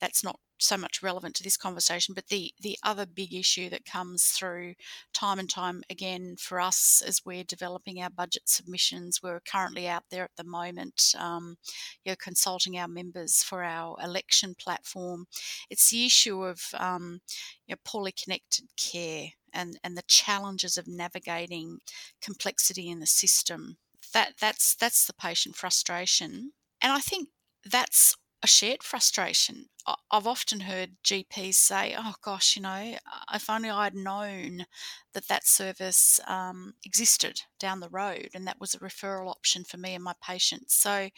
That's 0.00 0.22
not 0.22 0.38
so 0.58 0.76
much 0.76 1.02
relevant 1.02 1.34
to 1.36 1.42
this 1.42 1.56
conversation, 1.56 2.14
but 2.14 2.28
the 2.28 2.52
the 2.60 2.78
other 2.82 3.06
big 3.06 3.34
issue 3.34 3.68
that 3.70 3.84
comes 3.84 4.24
through 4.24 4.74
time 5.12 5.38
and 5.38 5.50
time 5.50 5.82
again 5.90 6.36
for 6.38 6.60
us 6.60 7.02
as 7.06 7.22
we're 7.24 7.44
developing 7.44 8.00
our 8.00 8.10
budget 8.10 8.42
submissions, 8.46 9.20
we're 9.22 9.40
currently 9.40 9.88
out 9.88 10.04
there 10.10 10.24
at 10.24 10.36
the 10.36 10.44
moment, 10.44 11.14
um, 11.18 11.56
you 12.04 12.12
know, 12.12 12.16
consulting 12.18 12.78
our 12.78 12.88
members 12.88 13.42
for 13.42 13.62
our 13.62 13.96
election 14.02 14.54
platform. 14.58 15.26
It's 15.70 15.90
the 15.90 16.06
issue 16.06 16.44
of 16.44 16.60
um, 16.78 17.20
you 17.66 17.74
know, 17.74 17.80
poorly 17.84 18.12
connected 18.12 18.66
care 18.76 19.28
and, 19.52 19.78
and 19.82 19.96
the 19.96 20.02
challenges 20.06 20.76
of 20.76 20.88
navigating 20.88 21.78
complexity 22.20 22.90
in 22.90 23.00
the 23.00 23.06
system. 23.06 23.76
That 24.12 24.34
that's 24.40 24.74
that's 24.76 25.06
the 25.06 25.14
patient 25.14 25.56
frustration. 25.56 26.52
And 26.80 26.92
I 26.92 27.00
think 27.00 27.28
that's 27.64 28.16
a 28.44 28.46
shared 28.46 28.82
frustration. 28.82 29.70
I've 30.10 30.26
often 30.26 30.60
heard 30.60 30.96
GPs 31.02 31.54
say, 31.54 31.94
"Oh 31.98 32.14
gosh, 32.22 32.56
you 32.56 32.62
know, 32.62 32.96
if 33.32 33.48
only 33.48 33.70
I'd 33.70 33.94
known 33.94 34.66
that 35.14 35.28
that 35.28 35.46
service 35.46 36.20
um, 36.26 36.74
existed 36.84 37.40
down 37.58 37.80
the 37.80 37.88
road, 37.88 38.28
and 38.34 38.46
that 38.46 38.60
was 38.60 38.74
a 38.74 38.78
referral 38.80 39.30
option 39.30 39.64
for 39.64 39.78
me 39.78 39.94
and 39.94 40.04
my 40.04 40.12
patients." 40.22 40.74
So, 40.74 41.08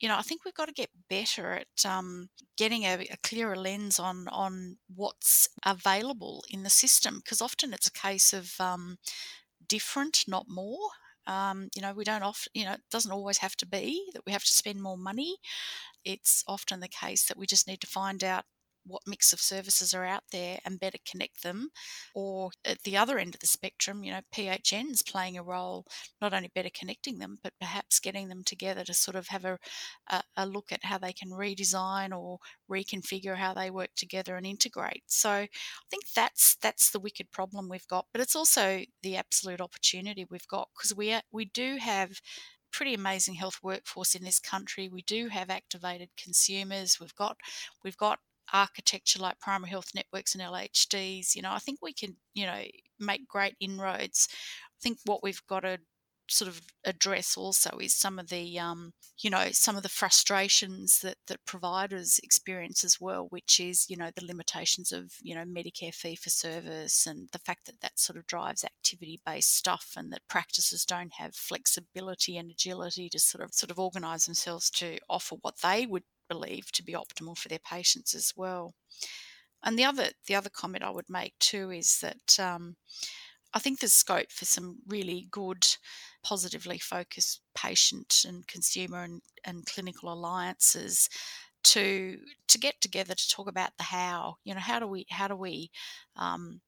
you 0.00 0.08
know, 0.08 0.16
I 0.16 0.22
think 0.22 0.44
we've 0.44 0.54
got 0.54 0.66
to 0.66 0.72
get 0.74 0.90
better 1.08 1.52
at 1.52 1.86
um, 1.88 2.28
getting 2.56 2.82
a, 2.82 3.06
a, 3.08 3.16
clearer 3.22 3.56
lens 3.56 4.00
on 4.00 4.26
on 4.28 4.78
what's 4.92 5.48
available 5.64 6.44
in 6.50 6.64
the 6.64 6.70
system, 6.70 7.20
because 7.22 7.40
often 7.40 7.72
it's 7.72 7.86
a 7.86 7.92
case 7.92 8.32
of 8.32 8.60
um, 8.60 8.98
different, 9.68 10.24
not 10.26 10.46
more. 10.48 10.90
Um, 11.28 11.68
you 11.76 11.82
know, 11.82 11.92
we 11.92 12.04
don't 12.04 12.22
often, 12.22 12.50
you 12.54 12.64
know, 12.64 12.72
it 12.72 12.80
doesn't 12.90 13.12
always 13.12 13.38
have 13.38 13.54
to 13.56 13.66
be 13.66 14.10
that 14.14 14.22
we 14.24 14.32
have 14.32 14.44
to 14.44 14.50
spend 14.50 14.80
more 14.82 14.96
money 14.96 15.36
it's 16.08 16.42
often 16.48 16.80
the 16.80 16.88
case 16.88 17.26
that 17.26 17.36
we 17.36 17.46
just 17.46 17.68
need 17.68 17.82
to 17.82 17.86
find 17.86 18.24
out 18.24 18.44
what 18.86 19.02
mix 19.06 19.32
of 19.34 19.40
services 19.40 19.92
are 19.92 20.04
out 20.04 20.22
there 20.32 20.58
and 20.64 20.80
better 20.80 20.96
connect 21.06 21.42
them. 21.42 21.68
Or 22.14 22.50
at 22.64 22.82
the 22.84 22.96
other 22.96 23.18
end 23.18 23.34
of 23.34 23.40
the 23.40 23.46
spectrum, 23.46 24.02
you 24.02 24.10
know, 24.10 24.20
PHN's 24.34 25.02
playing 25.02 25.36
a 25.36 25.42
role, 25.42 25.84
not 26.22 26.32
only 26.32 26.50
better 26.54 26.70
connecting 26.72 27.18
them, 27.18 27.38
but 27.42 27.52
perhaps 27.60 28.00
getting 28.00 28.28
them 28.28 28.42
together 28.44 28.84
to 28.84 28.94
sort 28.94 29.16
of 29.16 29.28
have 29.28 29.44
a, 29.44 29.58
a, 30.08 30.22
a 30.38 30.46
look 30.46 30.72
at 30.72 30.84
how 30.84 30.96
they 30.96 31.12
can 31.12 31.28
redesign 31.28 32.16
or 32.16 32.38
reconfigure 32.70 33.36
how 33.36 33.52
they 33.52 33.70
work 33.70 33.90
together 33.94 34.36
and 34.36 34.46
integrate. 34.46 35.02
So 35.06 35.30
I 35.30 35.48
think 35.90 36.04
that's 36.14 36.56
that's 36.62 36.90
the 36.90 37.00
wicked 37.00 37.30
problem 37.30 37.68
we've 37.68 37.86
got, 37.88 38.06
but 38.12 38.22
it's 38.22 38.36
also 38.36 38.80
the 39.02 39.16
absolute 39.16 39.60
opportunity 39.60 40.26
we've 40.30 40.48
got 40.48 40.68
because 40.74 40.94
we 40.96 41.12
are, 41.12 41.22
we 41.30 41.44
do 41.44 41.76
have 41.76 42.20
pretty 42.72 42.94
amazing 42.94 43.34
health 43.34 43.58
workforce 43.62 44.14
in 44.14 44.24
this 44.24 44.38
country. 44.38 44.88
We 44.88 45.02
do 45.02 45.28
have 45.28 45.50
activated 45.50 46.10
consumers. 46.16 46.98
We've 47.00 47.14
got 47.14 47.38
we've 47.82 47.96
got 47.96 48.20
architecture 48.52 49.18
like 49.18 49.40
primary 49.40 49.70
health 49.70 49.90
networks 49.94 50.34
and 50.34 50.42
LHDs. 50.42 51.34
You 51.34 51.42
know, 51.42 51.52
I 51.52 51.58
think 51.58 51.80
we 51.82 51.92
can 51.92 52.16
you 52.34 52.46
know 52.46 52.62
make 52.98 53.28
great 53.28 53.56
inroads. 53.60 54.28
I 54.30 54.78
think 54.80 54.98
what 55.04 55.22
we've 55.22 55.42
got 55.48 55.60
to 55.60 55.78
sort 56.28 56.48
of 56.48 56.60
address 56.84 57.36
also 57.36 57.78
is 57.80 57.94
some 57.94 58.18
of 58.18 58.28
the 58.28 58.58
um, 58.58 58.92
you 59.18 59.30
know 59.30 59.48
some 59.50 59.76
of 59.76 59.82
the 59.82 59.88
frustrations 59.88 61.00
that 61.00 61.16
that 61.26 61.44
providers 61.46 62.20
experience 62.22 62.84
as 62.84 63.00
well 63.00 63.26
which 63.30 63.58
is 63.58 63.88
you 63.88 63.96
know 63.96 64.10
the 64.14 64.24
limitations 64.24 64.92
of 64.92 65.12
you 65.22 65.34
know 65.34 65.44
medicare 65.44 65.94
fee 65.94 66.16
for 66.16 66.30
service 66.30 67.06
and 67.06 67.28
the 67.32 67.38
fact 67.38 67.66
that 67.66 67.80
that 67.80 67.98
sort 67.98 68.18
of 68.18 68.26
drives 68.26 68.64
activity 68.64 69.20
based 69.24 69.54
stuff 69.54 69.94
and 69.96 70.12
that 70.12 70.28
practices 70.28 70.84
don't 70.84 71.14
have 71.14 71.34
flexibility 71.34 72.36
and 72.36 72.50
agility 72.50 73.08
to 73.08 73.18
sort 73.18 73.42
of 73.42 73.52
sort 73.52 73.70
of 73.70 73.78
organize 73.78 74.26
themselves 74.26 74.70
to 74.70 74.98
offer 75.08 75.36
what 75.40 75.60
they 75.62 75.86
would 75.86 76.04
believe 76.28 76.70
to 76.72 76.84
be 76.84 76.92
optimal 76.92 77.36
for 77.36 77.48
their 77.48 77.58
patients 77.58 78.14
as 78.14 78.32
well. 78.36 78.74
And 79.62 79.78
the 79.78 79.84
other 79.84 80.10
the 80.26 80.34
other 80.34 80.50
comment 80.50 80.84
I 80.84 80.90
would 80.90 81.08
make 81.08 81.38
too 81.40 81.70
is 81.70 81.98
that 82.00 82.38
um, 82.38 82.76
I 83.52 83.58
think 83.58 83.80
there's 83.80 83.92
scope 83.92 84.30
for 84.30 84.44
some 84.44 84.78
really 84.86 85.26
good, 85.30 85.66
positively 86.22 86.78
focused 86.78 87.40
patient 87.54 88.24
and 88.26 88.46
consumer 88.46 89.02
and, 89.02 89.22
and 89.44 89.66
clinical 89.66 90.12
alliances 90.12 91.08
to 91.64 92.18
to 92.46 92.58
get 92.58 92.80
together 92.80 93.14
to 93.14 93.28
talk 93.28 93.48
about 93.48 93.70
the 93.76 93.84
how. 93.84 94.36
You 94.44 94.54
know, 94.54 94.60
how 94.60 94.78
do 94.78 94.86
we 94.86 95.06
how 95.10 95.28
do 95.28 95.36
we 95.36 95.70
um, 96.16 96.60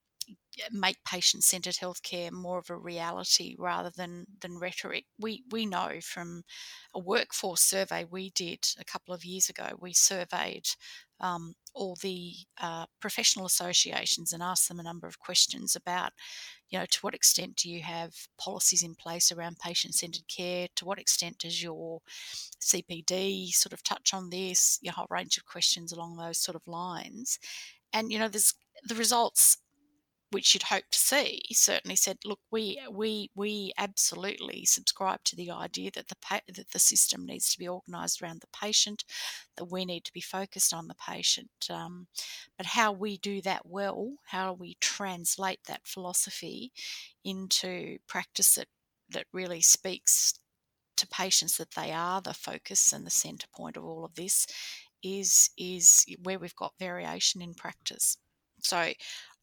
make 0.71 1.03
patient 1.05 1.43
centered 1.43 1.75
healthcare 1.75 2.31
more 2.31 2.59
of 2.59 2.69
a 2.69 2.75
reality 2.75 3.55
rather 3.57 3.89
than 3.89 4.25
than 4.41 4.59
rhetoric. 4.59 5.05
We 5.19 5.43
we 5.51 5.65
know 5.65 5.99
from 6.01 6.43
a 6.93 6.99
workforce 6.99 7.61
survey 7.61 8.05
we 8.09 8.31
did 8.31 8.65
a 8.79 8.85
couple 8.85 9.13
of 9.13 9.25
years 9.25 9.49
ago. 9.49 9.69
We 9.79 9.93
surveyed 9.93 10.67
um, 11.21 11.53
all 11.73 11.95
the 12.01 12.33
uh, 12.59 12.87
professional 12.99 13.45
associations 13.45 14.33
and 14.33 14.43
asked 14.43 14.67
them 14.67 14.79
a 14.79 14.83
number 14.83 15.07
of 15.07 15.19
questions 15.19 15.75
about, 15.75 16.11
you 16.69 16.79
know, 16.79 16.85
to 16.89 16.99
what 17.01 17.13
extent 17.13 17.55
do 17.55 17.69
you 17.69 17.81
have 17.83 18.11
policies 18.37 18.83
in 18.83 18.95
place 18.95 19.31
around 19.31 19.59
patient 19.59 19.93
centered 19.93 20.27
care? 20.27 20.67
To 20.75 20.85
what 20.85 20.99
extent 20.99 21.37
does 21.37 21.61
your 21.61 22.01
CPD 22.59 23.49
sort 23.51 23.71
of 23.73 23.83
touch 23.83 24.13
on 24.13 24.31
this? 24.31 24.79
A 24.85 24.91
whole 24.91 25.07
range 25.09 25.37
of 25.37 25.45
questions 25.45 25.91
along 25.91 26.17
those 26.17 26.39
sort 26.39 26.55
of 26.55 26.67
lines. 26.67 27.39
And, 27.93 28.11
you 28.11 28.19
know, 28.19 28.27
there's 28.27 28.55
the 28.83 28.95
results 28.95 29.57
which 30.31 30.53
you'd 30.53 30.63
hope 30.63 30.85
to 30.91 30.97
see, 30.97 31.41
certainly 31.51 31.95
said, 31.95 32.17
look, 32.25 32.39
we 32.51 32.81
we 32.89 33.29
we 33.35 33.73
absolutely 33.77 34.65
subscribe 34.65 35.23
to 35.25 35.35
the 35.35 35.51
idea 35.51 35.91
that 35.93 36.07
the 36.07 36.15
that 36.29 36.71
the 36.71 36.79
system 36.79 37.25
needs 37.25 37.51
to 37.51 37.59
be 37.59 37.67
organised 37.67 38.21
around 38.21 38.41
the 38.41 38.57
patient, 38.57 39.03
that 39.57 39.71
we 39.71 39.85
need 39.85 40.03
to 40.05 40.13
be 40.13 40.21
focused 40.21 40.73
on 40.73 40.87
the 40.87 40.95
patient. 40.95 41.51
Um, 41.69 42.07
but 42.57 42.65
how 42.65 42.91
we 42.91 43.17
do 43.17 43.41
that 43.41 43.65
well, 43.65 44.13
how 44.25 44.53
we 44.53 44.77
translate 44.79 45.59
that 45.67 45.85
philosophy 45.85 46.71
into 47.23 47.97
practice 48.07 48.55
that 48.55 48.67
that 49.09 49.25
really 49.33 49.61
speaks 49.61 50.39
to 50.97 51.07
patients 51.07 51.57
that 51.57 51.71
they 51.71 51.91
are 51.91 52.21
the 52.21 52.33
focus 52.33 52.93
and 52.93 53.05
the 53.05 53.11
centre 53.11 53.47
point 53.53 53.75
of 53.77 53.83
all 53.83 54.05
of 54.05 54.15
this, 54.15 54.47
is 55.03 55.49
is 55.57 56.05
where 56.23 56.39
we've 56.39 56.55
got 56.55 56.73
variation 56.79 57.41
in 57.41 57.53
practice. 57.53 58.17
So 58.63 58.93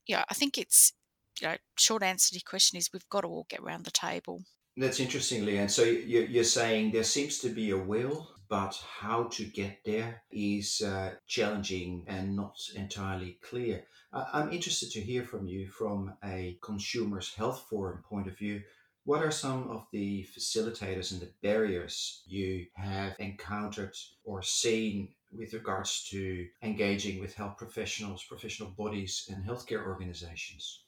yeah, 0.08 0.24
I 0.28 0.34
think 0.34 0.58
it's, 0.58 0.92
you 1.40 1.46
know, 1.46 1.56
short 1.78 2.02
answer 2.02 2.30
to 2.30 2.34
your 2.34 2.42
question 2.48 2.78
is 2.78 2.90
we've 2.92 3.08
got 3.08 3.20
to 3.20 3.28
all 3.28 3.46
get 3.48 3.60
around 3.60 3.84
the 3.84 3.92
table. 3.92 4.42
That's 4.76 5.00
interesting, 5.00 5.44
Leanne. 5.44 5.70
So 5.70 5.82
you're 5.82 6.44
saying 6.44 6.92
there 6.92 7.04
seems 7.04 7.38
to 7.40 7.48
be 7.48 7.70
a 7.70 7.76
will, 7.76 8.28
but 8.48 8.80
how 9.00 9.24
to 9.24 9.44
get 9.44 9.80
there 9.84 10.22
is 10.30 10.80
uh, 10.80 11.14
challenging 11.26 12.04
and 12.06 12.34
not 12.34 12.56
entirely 12.74 13.38
clear. 13.42 13.84
I'm 14.12 14.52
interested 14.52 14.90
to 14.92 15.00
hear 15.00 15.22
from 15.24 15.46
you 15.46 15.68
from 15.68 16.14
a 16.24 16.58
consumers 16.62 17.34
health 17.34 17.66
forum 17.68 18.02
point 18.08 18.28
of 18.28 18.38
view. 18.38 18.62
What 19.04 19.22
are 19.22 19.30
some 19.30 19.68
of 19.68 19.86
the 19.92 20.26
facilitators 20.36 21.12
and 21.12 21.20
the 21.20 21.32
barriers 21.42 22.22
you 22.26 22.66
have 22.74 23.16
encountered 23.18 23.96
or 24.24 24.42
seen 24.42 25.08
with 25.32 25.52
regards 25.52 26.08
to 26.10 26.46
engaging 26.62 27.20
with 27.20 27.34
health 27.34 27.56
professionals, 27.58 28.24
professional 28.24 28.70
bodies, 28.70 29.28
and 29.30 29.44
healthcare 29.46 29.84
organizations? 29.84 30.84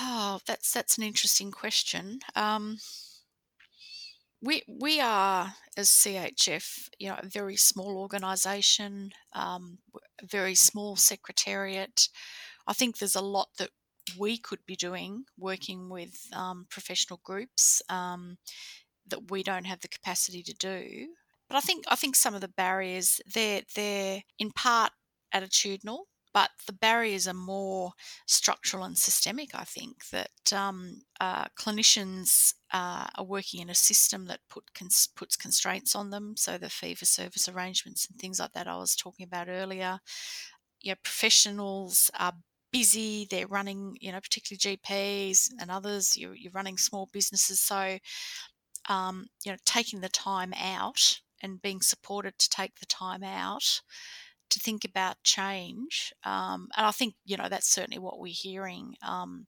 Oh, 0.00 0.40
that's 0.46 0.72
that's 0.72 0.96
an 0.98 1.04
interesting 1.04 1.50
question. 1.50 2.20
Um, 2.34 2.78
we 4.42 4.62
we 4.68 5.00
are 5.00 5.54
as 5.76 5.88
CHF, 5.88 6.88
you 6.98 7.08
know, 7.08 7.18
a 7.22 7.26
very 7.26 7.56
small 7.56 7.98
organisation, 7.98 9.12
um, 9.34 9.78
a 10.22 10.26
very 10.26 10.54
small 10.54 10.96
secretariat. 10.96 12.08
I 12.66 12.72
think 12.72 12.98
there's 12.98 13.16
a 13.16 13.20
lot 13.20 13.48
that 13.58 13.70
we 14.18 14.38
could 14.38 14.60
be 14.66 14.76
doing, 14.76 15.24
working 15.38 15.88
with 15.88 16.28
um, 16.32 16.66
professional 16.70 17.20
groups 17.24 17.82
um, 17.88 18.38
that 19.08 19.30
we 19.30 19.42
don't 19.42 19.66
have 19.66 19.80
the 19.80 19.88
capacity 19.88 20.42
to 20.42 20.54
do. 20.54 21.08
But 21.48 21.56
I 21.56 21.60
think 21.60 21.84
I 21.88 21.94
think 21.96 22.16
some 22.16 22.34
of 22.34 22.40
the 22.40 22.48
barriers 22.48 23.20
they're 23.32 23.62
they're 23.74 24.22
in 24.38 24.50
part 24.52 24.92
attitudinal, 25.34 26.04
but 26.34 26.50
the 26.66 26.72
barriers 26.72 27.28
are 27.28 27.34
more 27.34 27.92
structural 28.26 28.84
and 28.84 28.98
systemic. 28.98 29.54
I 29.54 29.64
think 29.64 30.08
that 30.10 30.52
um, 30.52 31.02
uh, 31.20 31.46
clinicians 31.58 32.54
uh, 32.72 33.06
are 33.16 33.24
working 33.24 33.60
in 33.60 33.70
a 33.70 33.74
system 33.74 34.26
that 34.26 34.40
put 34.50 34.74
cons- 34.74 35.08
puts 35.14 35.36
constraints 35.36 35.94
on 35.94 36.10
them. 36.10 36.34
So 36.36 36.58
the 36.58 36.68
fee 36.70 36.94
for 36.94 37.04
service 37.06 37.48
arrangements 37.48 38.06
and 38.08 38.18
things 38.18 38.40
like 38.40 38.52
that 38.52 38.68
I 38.68 38.76
was 38.76 38.96
talking 38.96 39.24
about 39.24 39.48
earlier. 39.48 40.00
Yeah, 40.80 40.94
professionals 41.02 42.10
are 42.18 42.34
busy. 42.72 43.26
They're 43.30 43.46
running, 43.46 43.96
you 44.00 44.12
know, 44.12 44.20
particularly 44.20 44.58
GPs 44.58 45.50
and 45.60 45.70
others. 45.70 46.16
You're, 46.16 46.34
you're 46.34 46.52
running 46.52 46.78
small 46.78 47.08
businesses, 47.12 47.60
so 47.60 47.98
um, 48.88 49.26
you 49.44 49.52
know, 49.52 49.58
taking 49.64 50.00
the 50.00 50.08
time 50.08 50.52
out 50.56 51.20
and 51.42 51.62
being 51.62 51.80
supported 51.80 52.38
to 52.38 52.48
take 52.48 52.78
the 52.80 52.86
time 52.86 53.22
out 53.22 53.80
to 54.48 54.60
think 54.60 54.84
about 54.84 55.22
change. 55.24 56.12
Um, 56.24 56.68
and 56.76 56.86
I 56.86 56.90
think, 56.90 57.14
you 57.24 57.36
know, 57.36 57.48
that's 57.48 57.68
certainly 57.68 57.98
what 57.98 58.20
we're 58.20 58.32
hearing 58.34 58.94
um, 59.02 59.46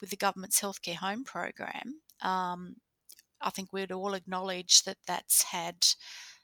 with 0.00 0.10
the 0.10 0.16
government's 0.16 0.60
healthcare 0.60 0.96
home 0.96 1.24
program. 1.24 2.00
Um, 2.22 2.76
I 3.40 3.50
think 3.50 3.72
we'd 3.72 3.92
all 3.92 4.14
acknowledge 4.14 4.82
that 4.84 4.98
that's 5.06 5.42
had 5.44 5.86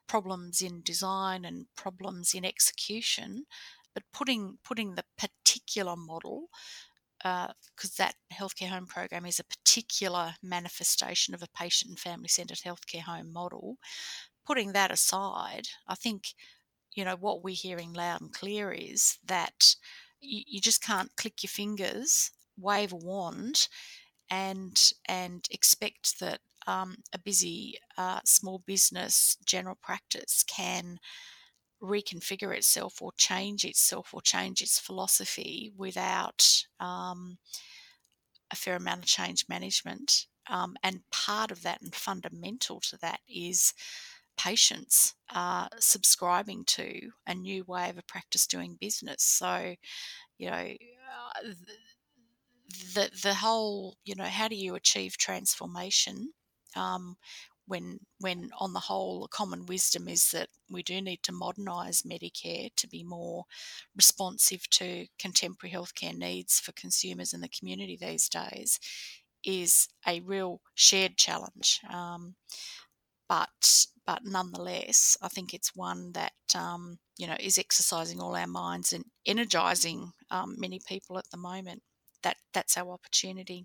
problems 0.08 0.60
in 0.60 0.82
design 0.82 1.44
and 1.44 1.66
problems 1.76 2.34
in 2.34 2.44
execution, 2.44 3.44
but 3.94 4.02
putting 4.12 4.58
putting 4.64 4.94
the 4.94 5.04
particular 5.16 5.96
model 5.96 6.48
because 7.22 7.90
uh, 7.90 7.98
that 7.98 8.14
healthcare 8.32 8.68
home 8.68 8.86
program 8.86 9.24
is 9.24 9.38
a 9.38 9.44
particular 9.44 10.34
manifestation 10.42 11.34
of 11.34 11.42
a 11.42 11.48
patient 11.56 11.90
and 11.90 11.98
family 11.98 12.28
centred 12.28 12.58
healthcare 12.58 13.02
home 13.02 13.32
model 13.32 13.76
putting 14.46 14.72
that 14.72 14.90
aside, 14.90 15.68
I 15.86 15.94
think, 15.94 16.34
you 16.94 17.04
know, 17.04 17.16
what 17.16 17.42
we're 17.42 17.54
hearing 17.54 17.92
loud 17.92 18.20
and 18.20 18.32
clear 18.32 18.72
is 18.72 19.18
that 19.24 19.76
you, 20.20 20.42
you 20.46 20.60
just 20.60 20.82
can't 20.82 21.14
click 21.16 21.42
your 21.42 21.48
fingers 21.48 22.30
wave 22.58 22.92
a 22.92 22.96
wand 22.96 23.68
and 24.30 24.92
and 25.08 25.46
expect 25.50 26.20
that 26.20 26.40
um, 26.66 26.96
a 27.12 27.18
busy 27.18 27.74
uh, 27.98 28.20
small 28.24 28.62
business 28.66 29.36
general 29.44 29.78
practice 29.82 30.44
can 30.44 30.98
reconfigure 31.82 32.54
itself 32.54 33.02
or 33.02 33.10
change 33.16 33.64
itself 33.64 34.14
or 34.14 34.22
change 34.22 34.62
its 34.62 34.78
philosophy 34.78 35.72
without 35.76 36.64
um, 36.78 37.38
a 38.52 38.56
fair 38.56 38.76
amount 38.76 39.00
of 39.00 39.06
change 39.06 39.46
management. 39.48 40.26
Um, 40.48 40.76
and 40.82 41.00
part 41.10 41.50
of 41.50 41.62
that 41.62 41.82
and 41.82 41.94
fundamental 41.94 42.80
to 42.80 42.96
that 42.98 43.20
is 43.28 43.74
patients 44.42 45.14
uh, 45.34 45.68
subscribing 45.78 46.64
to 46.64 47.10
a 47.26 47.34
new 47.34 47.64
way 47.64 47.90
of 47.90 47.98
a 47.98 48.02
practice 48.02 48.46
doing 48.46 48.76
business. 48.80 49.22
So, 49.22 49.74
you 50.38 50.50
know, 50.50 50.56
uh, 50.56 51.48
the 52.94 53.10
the 53.22 53.34
whole, 53.34 53.96
you 54.04 54.14
know, 54.14 54.24
how 54.24 54.48
do 54.48 54.56
you 54.56 54.74
achieve 54.74 55.16
transformation 55.16 56.32
um, 56.76 57.16
when 57.66 58.00
when 58.18 58.50
on 58.58 58.72
the 58.72 58.80
whole, 58.80 59.28
common 59.28 59.66
wisdom 59.66 60.08
is 60.08 60.30
that 60.30 60.48
we 60.70 60.82
do 60.82 61.00
need 61.00 61.22
to 61.22 61.32
modernise 61.32 62.02
Medicare 62.02 62.70
to 62.76 62.88
be 62.88 63.04
more 63.04 63.44
responsive 63.96 64.68
to 64.70 65.06
contemporary 65.18 65.74
healthcare 65.74 66.16
needs 66.16 66.60
for 66.60 66.72
consumers 66.72 67.32
in 67.32 67.40
the 67.40 67.48
community 67.48 67.96
these 68.00 68.28
days, 68.28 68.80
is 69.44 69.88
a 70.06 70.20
real 70.20 70.60
shared 70.74 71.16
challenge. 71.16 71.80
Um, 71.90 72.34
but 73.32 73.86
but 74.04 74.20
nonetheless, 74.24 75.16
I 75.22 75.28
think 75.28 75.54
it's 75.54 75.74
one 75.74 76.12
that 76.12 76.34
um, 76.54 76.98
you 77.16 77.26
know 77.26 77.36
is 77.40 77.56
exercising 77.56 78.20
all 78.20 78.36
our 78.36 78.46
minds 78.46 78.92
and 78.92 79.06
energising 79.24 80.12
um, 80.30 80.56
many 80.58 80.80
people 80.86 81.16
at 81.16 81.30
the 81.30 81.38
moment. 81.38 81.82
That 82.22 82.36
that's 82.52 82.76
our 82.76 82.90
opportunity. 82.90 83.64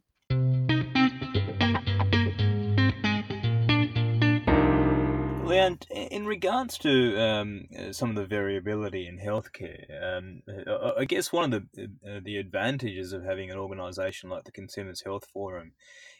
Leanne, 5.49 5.81
in 5.89 6.25
regards 6.25 6.77
to 6.77 7.21
um, 7.21 7.67
uh, 7.77 7.91
some 7.91 8.09
of 8.09 8.15
the 8.15 8.25
variability 8.25 9.05
in 9.05 9.17
healthcare, 9.17 9.85
um, 10.01 10.43
uh, 10.47 10.91
I 10.97 11.03
guess 11.03 11.33
one 11.33 11.53
of 11.53 11.63
the 11.73 11.89
uh, 12.09 12.21
the 12.23 12.37
advantages 12.37 13.11
of 13.11 13.25
having 13.25 13.51
an 13.51 13.57
organisation 13.57 14.29
like 14.29 14.45
the 14.45 14.51
Consumers 14.53 15.01
Health 15.01 15.25
Forum 15.33 15.73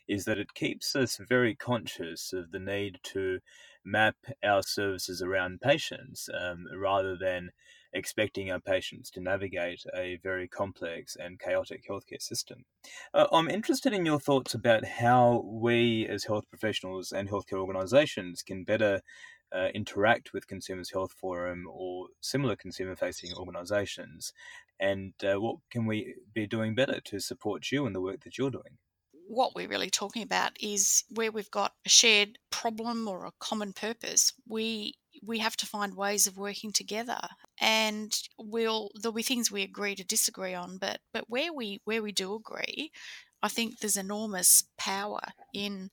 is 0.07 0.25
that 0.25 0.37
it 0.37 0.53
keeps 0.53 0.95
us 0.95 1.19
very 1.27 1.55
conscious 1.55 2.33
of 2.33 2.51
the 2.51 2.59
need 2.59 2.99
to 3.03 3.39
map 3.83 4.15
our 4.43 4.61
services 4.61 5.21
around 5.21 5.61
patients 5.61 6.29
um, 6.37 6.65
rather 6.75 7.15
than 7.17 7.49
expecting 7.93 8.51
our 8.51 8.59
patients 8.59 9.09
to 9.09 9.21
navigate 9.21 9.83
a 9.95 10.19
very 10.21 10.47
complex 10.47 11.15
and 11.15 11.39
chaotic 11.39 11.83
healthcare 11.89 12.21
system. 12.21 12.65
Uh, 13.13 13.27
I'm 13.31 13.49
interested 13.49 13.93
in 13.93 14.05
your 14.05 14.19
thoughts 14.19 14.53
about 14.53 14.85
how 14.85 15.43
we, 15.45 16.05
as 16.07 16.25
health 16.25 16.43
professionals 16.49 17.11
and 17.11 17.29
healthcare 17.29 17.59
organisations, 17.59 18.43
can 18.43 18.63
better 18.63 19.01
uh, 19.55 19.69
interact 19.73 20.33
with 20.33 20.47
Consumers 20.47 20.91
Health 20.91 21.13
Forum 21.13 21.65
or 21.71 22.07
similar 22.21 22.55
consumer 22.55 22.95
facing 22.95 23.33
organisations, 23.33 24.33
and 24.79 25.13
uh, 25.23 25.39
what 25.39 25.57
can 25.71 25.85
we 25.85 26.15
be 26.33 26.45
doing 26.45 26.75
better 26.75 26.99
to 27.05 27.19
support 27.19 27.71
you 27.71 27.85
in 27.85 27.93
the 27.93 28.01
work 28.01 28.23
that 28.23 28.37
you're 28.37 28.51
doing? 28.51 28.77
What 29.27 29.55
we're 29.55 29.67
really 29.67 29.89
talking 29.89 30.23
about 30.23 30.51
is 30.59 31.03
where 31.09 31.31
we've 31.31 31.51
got 31.51 31.73
a 31.85 31.89
shared 31.89 32.37
problem 32.49 33.07
or 33.07 33.25
a 33.25 33.31
common 33.39 33.73
purpose, 33.73 34.33
we 34.47 34.93
we 35.23 35.39
have 35.39 35.57
to 35.57 35.65
find 35.65 35.95
ways 35.95 36.27
of 36.27 36.37
working 36.37 36.71
together. 36.71 37.19
And 37.59 38.15
we'll 38.37 38.91
there'll 39.01 39.13
be 39.13 39.23
things 39.23 39.51
we 39.51 39.63
agree 39.63 39.95
to 39.95 40.03
disagree 40.03 40.53
on 40.53 40.77
but 40.77 40.99
but 41.13 41.25
where 41.27 41.51
we 41.53 41.81
where 41.85 42.03
we 42.03 42.11
do 42.11 42.35
agree 42.35 42.91
i 43.41 43.47
think 43.47 43.79
there's 43.79 43.97
enormous 43.97 44.65
power 44.77 45.21
in 45.53 45.89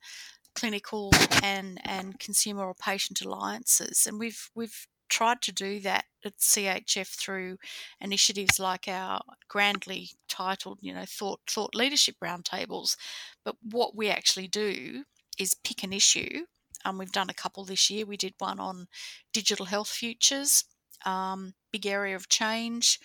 clinical 0.54 1.10
and 1.42 1.80
and 1.84 2.18
consumer 2.18 2.64
or 2.64 2.74
patient 2.74 3.20
alliances. 3.20 4.06
And 4.06 4.18
we've 4.18 4.50
we've 4.54 4.86
tried 5.14 5.40
to 5.40 5.52
do 5.52 5.78
that 5.78 6.06
at 6.24 6.36
CHF 6.38 7.06
through 7.06 7.56
initiatives 8.00 8.58
like 8.58 8.88
our 8.88 9.20
grandly 9.46 10.10
titled, 10.28 10.78
you 10.80 10.92
know, 10.92 11.04
thought 11.06 11.40
thought 11.48 11.72
leadership 11.72 12.16
roundtables. 12.22 12.96
But 13.44 13.54
what 13.62 13.94
we 13.94 14.08
actually 14.08 14.48
do 14.48 15.04
is 15.38 15.54
pick 15.54 15.84
an 15.84 15.92
issue. 15.92 16.46
Um, 16.84 16.98
we've 16.98 17.12
done 17.12 17.30
a 17.30 17.34
couple 17.42 17.64
this 17.64 17.88
year. 17.90 18.04
We 18.04 18.16
did 18.16 18.34
one 18.38 18.58
on 18.58 18.88
digital 19.32 19.66
health 19.66 19.88
futures, 19.88 20.64
um, 21.06 21.54
big 21.70 21.86
area 21.86 22.16
of 22.16 22.28
change. 22.28 22.98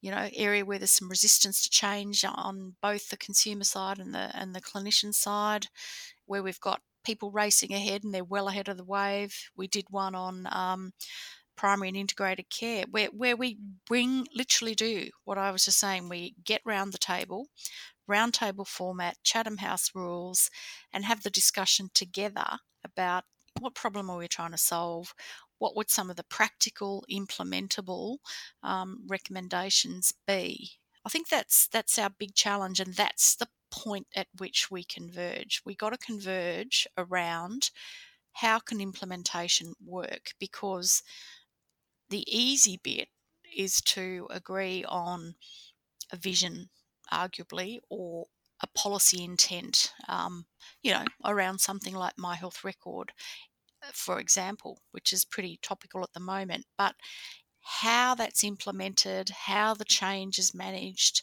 You 0.00 0.12
know, 0.12 0.28
area 0.34 0.64
where 0.64 0.78
there's 0.78 0.92
some 0.92 1.10
resistance 1.10 1.62
to 1.64 1.68
change 1.68 2.24
on 2.24 2.76
both 2.80 3.08
the 3.08 3.18
consumer 3.18 3.64
side 3.64 3.98
and 3.98 4.14
the 4.14 4.30
and 4.34 4.54
the 4.54 4.62
clinician 4.62 5.12
side, 5.12 5.66
where 6.26 6.44
we've 6.44 6.60
got 6.60 6.80
people 7.04 7.30
racing 7.30 7.72
ahead 7.72 8.04
and 8.04 8.14
they're 8.14 8.24
well 8.24 8.48
ahead 8.48 8.68
of 8.68 8.76
the 8.76 8.84
wave. 8.84 9.50
We 9.56 9.66
did 9.66 9.86
one 9.90 10.14
on 10.14 10.46
um, 10.50 10.92
primary 11.60 11.88
and 11.88 11.96
integrated 11.98 12.48
care 12.48 12.84
where, 12.90 13.08
where 13.08 13.36
we 13.36 13.58
bring 13.86 14.26
literally 14.34 14.74
do 14.74 15.10
what 15.24 15.36
I 15.36 15.50
was 15.50 15.66
just 15.66 15.78
saying. 15.78 16.08
We 16.08 16.34
get 16.42 16.62
round 16.64 16.94
the 16.94 16.98
table, 16.98 17.48
round 18.06 18.32
table 18.32 18.64
format, 18.64 19.18
Chatham 19.22 19.58
House 19.58 19.90
rules, 19.94 20.50
and 20.90 21.04
have 21.04 21.22
the 21.22 21.28
discussion 21.28 21.90
together 21.92 22.46
about 22.82 23.24
what 23.60 23.74
problem 23.74 24.08
are 24.08 24.16
we 24.16 24.26
trying 24.26 24.52
to 24.52 24.56
solve? 24.56 25.12
What 25.58 25.76
would 25.76 25.90
some 25.90 26.08
of 26.08 26.16
the 26.16 26.24
practical, 26.24 27.04
implementable 27.12 28.16
um, 28.62 29.02
recommendations 29.06 30.14
be? 30.26 30.70
I 31.04 31.10
think 31.10 31.28
that's 31.28 31.68
that's 31.68 31.98
our 31.98 32.08
big 32.08 32.34
challenge, 32.34 32.80
and 32.80 32.94
that's 32.94 33.36
the 33.36 33.48
point 33.70 34.06
at 34.16 34.28
which 34.38 34.70
we 34.70 34.82
converge. 34.82 35.60
We 35.66 35.74
got 35.74 35.90
to 35.90 35.98
converge 35.98 36.88
around 36.96 37.70
how 38.32 38.60
can 38.60 38.80
implementation 38.80 39.74
work 39.84 40.30
because 40.38 41.02
the 42.10 42.24
easy 42.28 42.80
bit 42.82 43.08
is 43.56 43.80
to 43.82 44.26
agree 44.30 44.84
on 44.84 45.34
a 46.12 46.16
vision, 46.16 46.70
arguably, 47.12 47.78
or 47.88 48.26
a 48.62 48.66
policy 48.68 49.24
intent, 49.24 49.92
um, 50.08 50.46
you 50.82 50.92
know, 50.92 51.04
around 51.24 51.58
something 51.60 51.94
like 51.94 52.18
My 52.18 52.36
Health 52.36 52.64
Record, 52.64 53.12
for 53.92 54.20
example, 54.20 54.80
which 54.92 55.12
is 55.12 55.24
pretty 55.24 55.58
topical 55.62 56.02
at 56.02 56.12
the 56.12 56.20
moment. 56.20 56.66
But 56.76 56.94
how 57.62 58.14
that's 58.14 58.44
implemented, 58.44 59.30
how 59.30 59.74
the 59.74 59.84
change 59.84 60.38
is 60.38 60.54
managed, 60.54 61.22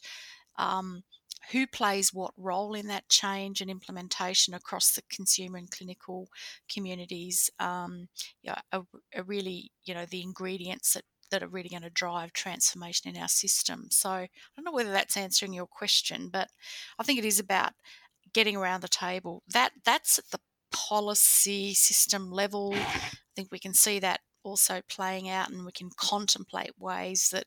um, 0.58 1.04
who 1.52 1.66
plays 1.68 2.14
what 2.14 2.32
role 2.38 2.74
in 2.74 2.88
that 2.88 3.10
change 3.10 3.62
and 3.62 3.70
implementation 3.70 4.54
across 4.54 4.92
the 4.92 5.02
consumer 5.10 5.58
and 5.58 5.72
clinical 5.72 6.28
communities 6.72 7.50
um, 7.60 8.08
you 8.42 8.52
know, 8.52 8.58
are, 8.74 8.86
are, 9.16 9.24
really 9.24 9.72
you 9.86 9.94
know 9.94 10.06
the 10.06 10.22
ingredients 10.22 10.94
that 10.94 11.04
that 11.30 11.44
are 11.44 11.48
really 11.48 11.70
going 11.70 11.82
to 11.82 11.90
drive 11.90 12.32
transformation 12.34 13.14
in 13.14 13.22
our 13.22 13.28
system. 13.28 13.88
So 13.90 14.10
I 14.10 14.30
don't 14.56 14.64
know 14.64 14.72
whether 14.72 14.92
that's 14.92 15.18
answering 15.18 15.54
your 15.54 15.68
question, 15.68 16.30
but 16.32 16.48
I 16.98 17.04
think 17.04 17.20
it 17.20 17.26
is 17.26 17.40
about 17.40 17.74
getting 18.34 18.56
around 18.56 18.82
the 18.82 18.88
table. 18.88 19.44
That 19.50 19.72
that's 19.84 20.20
at 20.20 20.30
the 20.32 20.40
policy 20.72 21.74
system 21.74 22.32
level. 22.32 22.74
I 22.76 23.12
think 23.36 23.50
we 23.52 23.60
can 23.60 23.74
see 23.74 24.00
that 24.00 24.22
also 24.44 24.82
playing 24.90 25.30
out 25.30 25.50
and 25.50 25.66
we 25.66 25.72
can 25.72 25.90
contemplate 25.98 26.72
ways 26.80 27.30
that 27.32 27.46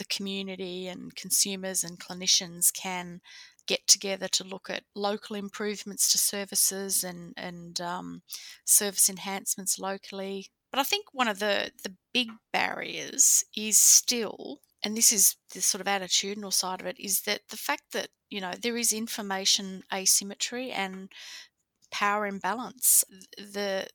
the 0.00 0.16
community 0.16 0.88
and 0.88 1.14
consumers 1.14 1.84
and 1.84 2.00
clinicians 2.00 2.72
can 2.72 3.20
get 3.66 3.86
together 3.86 4.28
to 4.28 4.42
look 4.42 4.70
at 4.70 4.82
local 4.96 5.36
improvements 5.36 6.10
to 6.10 6.18
services 6.18 7.04
and, 7.04 7.34
and 7.36 7.80
um, 7.80 8.22
service 8.64 9.10
enhancements 9.10 9.78
locally. 9.78 10.46
But 10.72 10.80
I 10.80 10.84
think 10.84 11.04
one 11.12 11.28
of 11.28 11.38
the, 11.38 11.70
the 11.84 11.94
big 12.14 12.30
barriers 12.52 13.44
is 13.54 13.76
still, 13.76 14.60
and 14.82 14.96
this 14.96 15.12
is 15.12 15.36
the 15.52 15.60
sort 15.60 15.82
of 15.82 15.86
attitudinal 15.86 16.52
side 16.52 16.80
of 16.80 16.86
it, 16.86 16.96
is 16.98 17.20
that 17.22 17.42
the 17.50 17.58
fact 17.58 17.92
that, 17.92 18.08
you 18.30 18.40
know, 18.40 18.54
there 18.60 18.78
is 18.78 18.92
information 18.92 19.82
asymmetry 19.92 20.70
and 20.70 21.10
power 21.92 22.26
imbalance. 22.26 23.04
The 23.36 23.88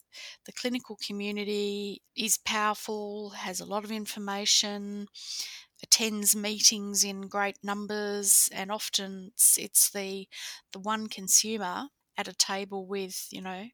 the 0.46 0.52
clinical 0.52 0.98
community 1.06 2.02
is 2.16 2.38
powerful, 2.38 3.32
has 3.32 3.62
a 3.62 3.66
lot 3.66 3.86
of 3.86 3.92
information, 3.92 5.08
attends 5.84 6.36
meetings 6.36 7.04
in 7.04 7.28
great 7.28 7.58
numbers, 7.64 8.50
and 8.54 8.72
often 8.72 9.32
it's, 9.34 9.58
it's 9.58 9.90
the 9.92 10.28
the 10.74 10.80
one 10.80 11.08
consumer 11.08 11.90
at 12.18 12.28
a 12.28 12.34
table 12.34 12.86
with 12.86 13.28
you 13.32 13.42
know 13.42 13.66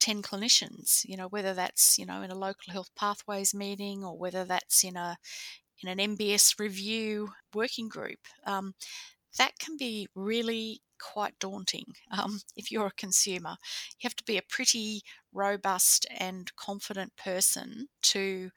10 0.00 0.20
clinicians 0.22 1.04
you 1.04 1.16
know 1.16 1.28
whether 1.28 1.54
that's 1.54 1.96
you 1.98 2.04
know 2.04 2.22
in 2.22 2.30
a 2.30 2.34
local 2.34 2.72
health 2.72 2.90
pathways 2.96 3.54
meeting 3.54 4.04
or 4.04 4.18
whether 4.18 4.44
that's 4.44 4.82
in 4.84 4.96
a 4.96 5.16
in 5.82 5.88
an 5.88 6.16
mbs 6.16 6.58
review 6.58 7.30
working 7.54 7.88
group 7.88 8.18
um, 8.46 8.74
that 9.38 9.58
can 9.58 9.76
be 9.76 10.08
really 10.14 10.80
quite 11.00 11.38
daunting 11.38 11.84
um, 12.18 12.40
if 12.56 12.70
you're 12.70 12.86
a 12.86 12.92
consumer. 12.92 13.56
You 14.00 14.08
have 14.08 14.16
to 14.16 14.24
be 14.24 14.38
a 14.38 14.42
pretty 14.48 15.02
robust 15.34 16.06
and 16.16 16.54
confident 16.56 17.12
person 17.16 17.88
to 18.02 18.50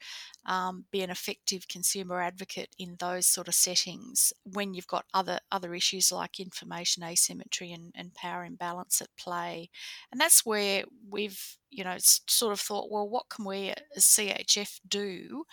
um, 0.45 0.85
be 0.91 1.01
an 1.01 1.09
effective 1.09 1.67
consumer 1.67 2.21
advocate 2.21 2.69
in 2.77 2.95
those 2.99 3.25
sort 3.25 3.47
of 3.47 3.55
settings 3.55 4.31
when 4.45 4.73
you've 4.73 4.87
got 4.87 5.05
other 5.13 5.39
other 5.51 5.73
issues 5.73 6.11
like 6.11 6.39
information 6.39 7.03
asymmetry 7.03 7.71
and, 7.73 7.91
and 7.95 8.13
power 8.13 8.45
imbalance 8.45 9.01
at 9.01 9.09
play 9.17 9.69
and 10.11 10.21
that's 10.21 10.45
where 10.45 10.83
we've 11.09 11.57
you 11.69 11.83
know 11.83 11.95
sort 11.99 12.53
of 12.53 12.59
thought 12.59 12.91
well 12.91 13.09
what 13.09 13.27
can 13.29 13.43
we 13.43 13.73
as 13.95 14.03
chf 14.03 14.79
do 14.87 15.43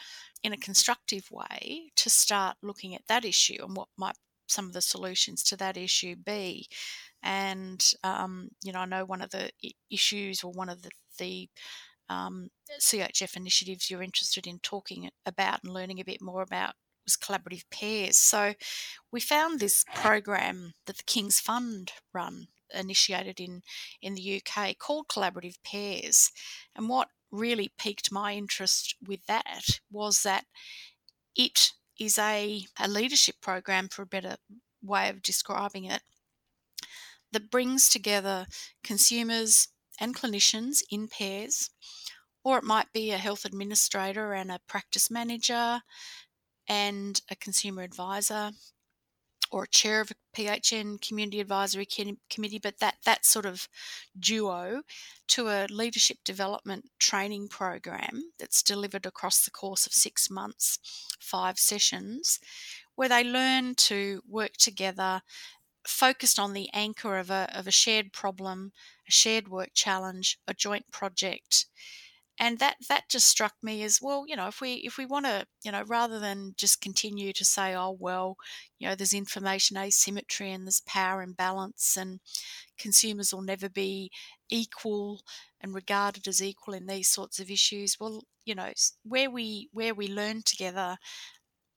in 0.43 0.53
a 0.53 0.59
constructive 0.59 1.31
way 1.31 1.91
to 1.97 2.09
start 2.09 2.57
looking 2.63 2.95
at 2.95 3.07
that 3.09 3.25
issue 3.25 3.57
and 3.61 3.77
what 3.77 3.89
might 3.97 4.17
some 4.47 4.67
of 4.67 4.73
the 4.73 4.81
solutions 4.81 5.43
to 5.45 5.57
that 5.57 5.77
issue 5.77 6.17
be? 6.17 6.69
And 7.23 7.85
um, 8.03 8.49
you 8.63 8.73
know, 8.73 8.81
I 8.81 8.87
know 8.87 9.05
one 9.05 9.23
of 9.23 9.31
the 9.31 9.51
issues 9.91 10.45
or 10.45 10.53
one 10.53 10.69
of 10.69 10.83
the, 10.83 10.91
the 11.19 11.49
um, 12.09 12.51
CHF 12.81 13.37
initiatives 13.37 13.91
you're 13.91 14.03
interested 14.03 14.47
in 14.47 14.59
talking 14.59 15.11
about 15.25 15.63
and 15.65 15.73
learning 15.73 16.01
a 16.01 16.05
bit 16.05 16.21
more 16.21 16.43
about 16.43 16.75
was 17.05 17.17
collaborative 17.17 17.65
pairs. 17.71 18.17
So 18.17 18.55
we 19.13 19.21
found 19.21 19.61
this 19.61 19.85
program 19.95 20.73
that 20.87 20.97
the 20.97 21.03
King's 21.05 21.41
Fund 21.41 21.93
run 22.13 22.49
initiated 22.73 23.41
in 23.41 23.63
in 24.03 24.15
the 24.15 24.43
UK 24.43 24.77
called 24.79 25.07
collaborative 25.07 25.59
pairs 25.63 26.33
and 26.75 26.89
what 26.89 27.09
really 27.31 27.71
piqued 27.79 28.11
my 28.11 28.33
interest 28.35 28.95
with 29.07 29.27
that 29.27 29.81
was 29.91 30.23
that 30.23 30.45
it 31.37 31.73
is 31.99 32.19
a, 32.19 32.65
a 32.79 32.89
leadership 32.89 33.37
program, 33.41 33.89
for 33.89 34.03
a 34.03 34.07
better 34.07 34.37
way 34.83 35.09
of 35.09 35.23
describing 35.23 35.85
it, 35.85 36.03
that 37.33 37.51
brings 37.51 37.89
together 37.89 38.47
consumers 38.83 39.69
and 40.01 40.15
clinicians 40.17 40.83
in 40.91 41.09
pairs, 41.09 41.71
or 42.45 42.59
it 42.59 42.65
might 42.65 42.93
be 42.93 43.11
a 43.11 43.19
health 43.19 43.45
administrator 43.45 44.33
and 44.33 44.51
a 44.51 44.61
practice 44.67 45.11
manager 45.11 45.81
and 46.69 47.21
a 47.31 47.37
consumer 47.37 47.83
advisor 47.83 48.53
or 49.51 49.65
a 49.65 49.69
chair 49.69 50.01
of 50.01 50.11
a 50.11 50.15
PHN 50.37 51.01
community 51.07 51.39
advisory 51.39 51.87
committee, 52.29 52.59
but 52.59 52.79
that 52.81 52.97
that 53.05 53.25
sort 53.25 53.47
of 53.47 53.69
duo 54.19 54.83
to 55.29 55.49
a 55.49 55.67
leadership 55.71 56.19
development 56.25 56.91
training 56.99 57.49
program 57.49 58.33
that's 58.39 58.63
delivered 58.63 59.07
across 59.07 59.45
the 59.45 59.51
course 59.53 59.87
of 59.87 59.93
six 59.93 60.29
months, 60.29 60.79
five 61.21 61.59
sessions, 61.59 62.41
where 62.97 63.09
they 63.09 63.23
learn 63.23 63.75
to 63.77 64.23
work 64.29 64.55
together 64.55 65.23
focused 65.87 66.39
on 66.39 66.53
the 66.53 66.71
anchor 66.73 67.19
of 67.19 67.31
a, 67.31 67.49
of 67.55 67.67
a 67.67 67.73
shared 67.73 68.13
problem, 68.13 68.73
a 69.09 69.11
shared 69.11 69.49
work 69.49 69.71
challenge, 69.75 70.39
a 70.49 70.55
joint 70.55 70.91
project. 70.91 71.67
And 72.39 72.59
that 72.59 72.79
that 72.89 73.09
just 73.09 73.29
struck 73.29 73.55
me 73.63 73.85
as 73.85 74.01
well 74.03 74.25
you 74.27 74.35
know 74.35 74.49
if 74.49 74.61
we 74.61 74.75
if 74.75 74.99
we 74.99 75.07
want 75.07 75.25
to 75.27 75.47
you 75.63 75.71
know 75.71 75.85
rather 75.85 76.19
than 76.19 76.55
just 76.57 76.81
continue 76.81 77.33
to 77.33 77.45
say 77.45 77.77
oh 77.77 77.93
well 77.93 78.37
you 78.79 78.89
know 78.89 78.97
there's 78.97 79.15
information 79.15 79.77
asymmetry 79.77 80.51
and 80.51 80.67
there's 80.67 80.81
power 80.81 81.23
imbalance 81.23 81.97
and 81.97 82.19
consumers 82.79 83.33
will 83.35 83.43
never 83.43 83.69
be 83.69 84.11
equal 84.51 85.23
and 85.61 85.75
regarded 85.75 86.29
as 86.29 86.43
equal 86.43 86.75
in 86.75 86.87
these 86.87 87.09
sorts 87.09 87.41
of 87.41 87.51
issues 87.51 88.01
well 88.01 88.25
you 88.45 88.55
know 88.55 88.73
where 89.05 89.31
we 89.31 89.69
where 89.73 89.95
we 89.95 90.09
learn 90.09 90.43
together 90.43 90.99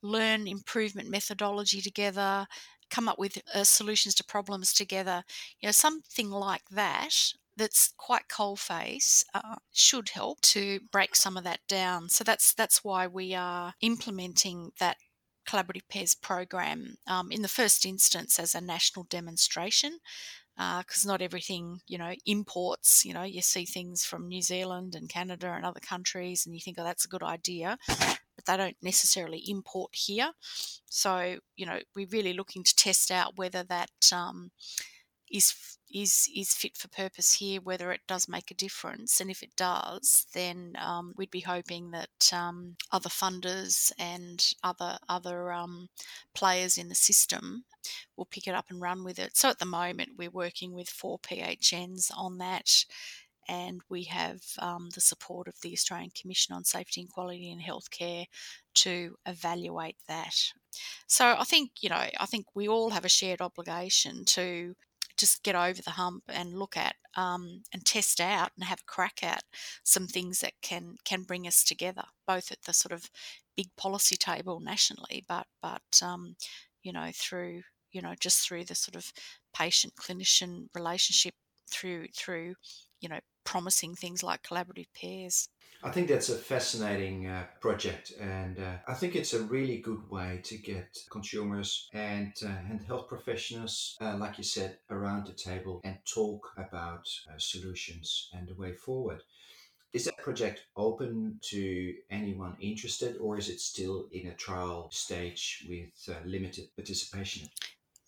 learn 0.01 0.47
improvement 0.47 1.09
methodology 1.09 1.81
together 1.81 2.47
come 2.89 3.07
up 3.07 3.19
with 3.19 3.41
uh, 3.53 3.63
solutions 3.63 4.15
to 4.15 4.23
problems 4.23 4.73
together 4.73 5.23
you 5.59 5.67
know 5.67 5.71
something 5.71 6.29
like 6.29 6.69
that 6.69 7.33
that's 7.57 7.93
quite 7.97 8.27
coalface 8.29 9.23
uh, 9.33 9.55
should 9.73 10.09
help 10.09 10.39
to 10.41 10.79
break 10.91 11.15
some 11.15 11.35
of 11.35 11.43
that 11.43 11.59
down. 11.67 12.07
So 12.07 12.23
that's 12.23 12.53
that's 12.53 12.83
why 12.83 13.07
we 13.07 13.33
are 13.33 13.73
implementing 13.81 14.71
that 14.79 14.97
collaborative 15.47 15.87
pairs 15.89 16.13
program 16.13 16.97
um, 17.07 17.31
in 17.31 17.41
the 17.41 17.47
first 17.47 17.85
instance 17.85 18.37
as 18.37 18.53
a 18.53 18.61
national 18.61 19.05
demonstration 19.09 19.99
because 20.55 21.05
uh, 21.05 21.07
not 21.07 21.21
everything 21.21 21.79
you 21.87 21.97
know 21.97 22.13
imports 22.25 23.05
you 23.05 23.13
know 23.13 23.23
you 23.23 23.41
see 23.41 23.63
things 23.63 24.03
from 24.03 24.27
new 24.27 24.41
zealand 24.41 24.95
and 24.95 25.07
canada 25.07 25.51
and 25.51 25.63
other 25.63 25.79
countries 25.79 26.45
and 26.45 26.55
you 26.55 26.59
think 26.59 26.77
oh 26.79 26.83
that's 26.83 27.05
a 27.05 27.07
good 27.07 27.23
idea 27.23 27.77
they 28.47 28.57
don't 28.57 28.77
necessarily 28.81 29.43
import 29.47 29.91
here 29.93 30.31
so 30.89 31.37
you 31.55 31.65
know 31.65 31.79
we're 31.95 32.07
really 32.11 32.33
looking 32.33 32.63
to 32.63 32.75
test 32.75 33.11
out 33.11 33.37
whether 33.37 33.63
that 33.63 33.91
um, 34.11 34.51
is 35.31 35.77
is 35.93 36.29
is 36.35 36.53
fit 36.53 36.75
for 36.77 36.87
purpose 36.89 37.35
here, 37.35 37.61
whether 37.61 37.91
it 37.91 38.01
does 38.07 38.27
make 38.27 38.51
a 38.51 38.55
difference, 38.55 39.21
and 39.21 39.31
if 39.31 39.41
it 39.41 39.55
does, 39.55 40.25
then 40.33 40.73
um, 40.79 41.13
we'd 41.15 41.31
be 41.31 41.41
hoping 41.41 41.91
that 41.91 42.33
um, 42.33 42.75
other 42.91 43.09
funders 43.09 43.91
and 43.97 44.53
other 44.63 44.97
other 45.07 45.51
um, 45.51 45.89
players 46.33 46.77
in 46.77 46.89
the 46.89 46.95
system 46.95 47.63
will 48.15 48.25
pick 48.25 48.47
it 48.47 48.55
up 48.55 48.65
and 48.69 48.81
run 48.81 49.03
with 49.03 49.17
it. 49.19 49.37
So 49.37 49.49
at 49.49 49.59
the 49.59 49.65
moment, 49.65 50.17
we're 50.17 50.29
working 50.29 50.73
with 50.73 50.89
four 50.89 51.19
PHNs 51.19 52.11
on 52.15 52.37
that. 52.39 52.85
And 53.47 53.81
we 53.89 54.03
have 54.03 54.41
um, 54.59 54.89
the 54.93 55.01
support 55.01 55.47
of 55.47 55.55
the 55.61 55.73
Australian 55.73 56.11
Commission 56.19 56.53
on 56.53 56.63
Safety 56.63 57.01
and 57.01 57.09
Quality 57.09 57.49
in 57.49 57.59
Healthcare 57.59 58.25
to 58.75 59.15
evaluate 59.25 59.97
that. 60.07 60.35
So 61.07 61.35
I 61.37 61.43
think, 61.43 61.71
you 61.81 61.89
know, 61.89 62.03
I 62.19 62.25
think 62.25 62.47
we 62.55 62.67
all 62.67 62.91
have 62.91 63.05
a 63.05 63.09
shared 63.09 63.41
obligation 63.41 64.25
to 64.25 64.75
just 65.17 65.43
get 65.43 65.55
over 65.55 65.81
the 65.81 65.91
hump 65.91 66.23
and 66.29 66.57
look 66.57 66.77
at 66.77 66.95
um, 67.15 67.63
and 67.73 67.83
test 67.85 68.21
out 68.21 68.51
and 68.55 68.63
have 68.63 68.79
a 68.81 68.91
crack 68.91 69.23
at 69.23 69.43
some 69.83 70.07
things 70.07 70.39
that 70.41 70.53
can 70.61 70.95
can 71.03 71.23
bring 71.23 71.47
us 71.47 71.63
together, 71.63 72.03
both 72.27 72.51
at 72.51 72.61
the 72.63 72.73
sort 72.73 72.91
of 72.91 73.09
big 73.55 73.75
policy 73.75 74.15
table 74.15 74.59
nationally, 74.59 75.25
but 75.27 75.47
but 75.61 76.01
um, 76.03 76.35
you 76.83 76.93
know 76.93 77.09
through 77.13 77.63
you 77.91 78.01
know 78.01 78.13
just 78.19 78.47
through 78.47 78.63
the 78.63 78.75
sort 78.75 78.95
of 78.95 79.11
patient 79.55 79.93
clinician 79.95 80.67
relationship 80.75 81.33
through 81.69 82.07
through 82.15 82.53
you 83.01 83.09
know 83.09 83.19
promising 83.47 83.95
things 83.95 84.21
like 84.21 84.43
collaborative 84.43 84.91
pairs. 84.93 85.47
I 85.81 85.91
think 85.91 86.09
that's 86.09 86.27
a 86.27 86.35
fascinating 86.35 87.27
uh, 87.27 87.45
project, 87.61 88.11
and 88.19 88.59
uh, 88.59 88.77
I 88.87 88.93
think 88.93 89.15
it's 89.15 89.33
a 89.33 89.43
really 89.43 89.77
good 89.77 90.09
way 90.09 90.41
to 90.43 90.57
get 90.57 90.97
consumers 91.09 91.87
and 91.93 92.33
uh, 92.43 92.69
and 92.69 92.81
health 92.81 93.07
professionals, 93.07 93.95
uh, 94.01 94.17
like 94.17 94.37
you 94.37 94.43
said, 94.43 94.79
around 94.89 95.27
the 95.27 95.33
table 95.33 95.79
and 95.83 95.97
talk 96.03 96.51
about 96.57 97.07
uh, 97.29 97.37
solutions 97.37 98.29
and 98.33 98.47
the 98.47 98.55
way 98.55 98.73
forward. 98.73 99.21
Is 99.93 100.05
that 100.05 100.17
project 100.17 100.65
open 100.75 101.39
to 101.51 101.93
anyone 102.09 102.57
interested, 102.59 103.15
or 103.17 103.37
is 103.37 103.47
it 103.47 103.61
still 103.61 104.09
in 104.11 104.27
a 104.27 104.35
trial 104.35 104.89
stage 104.91 105.65
with 105.69 105.93
uh, 106.09 106.19
limited 106.25 106.65
participation? 106.75 107.47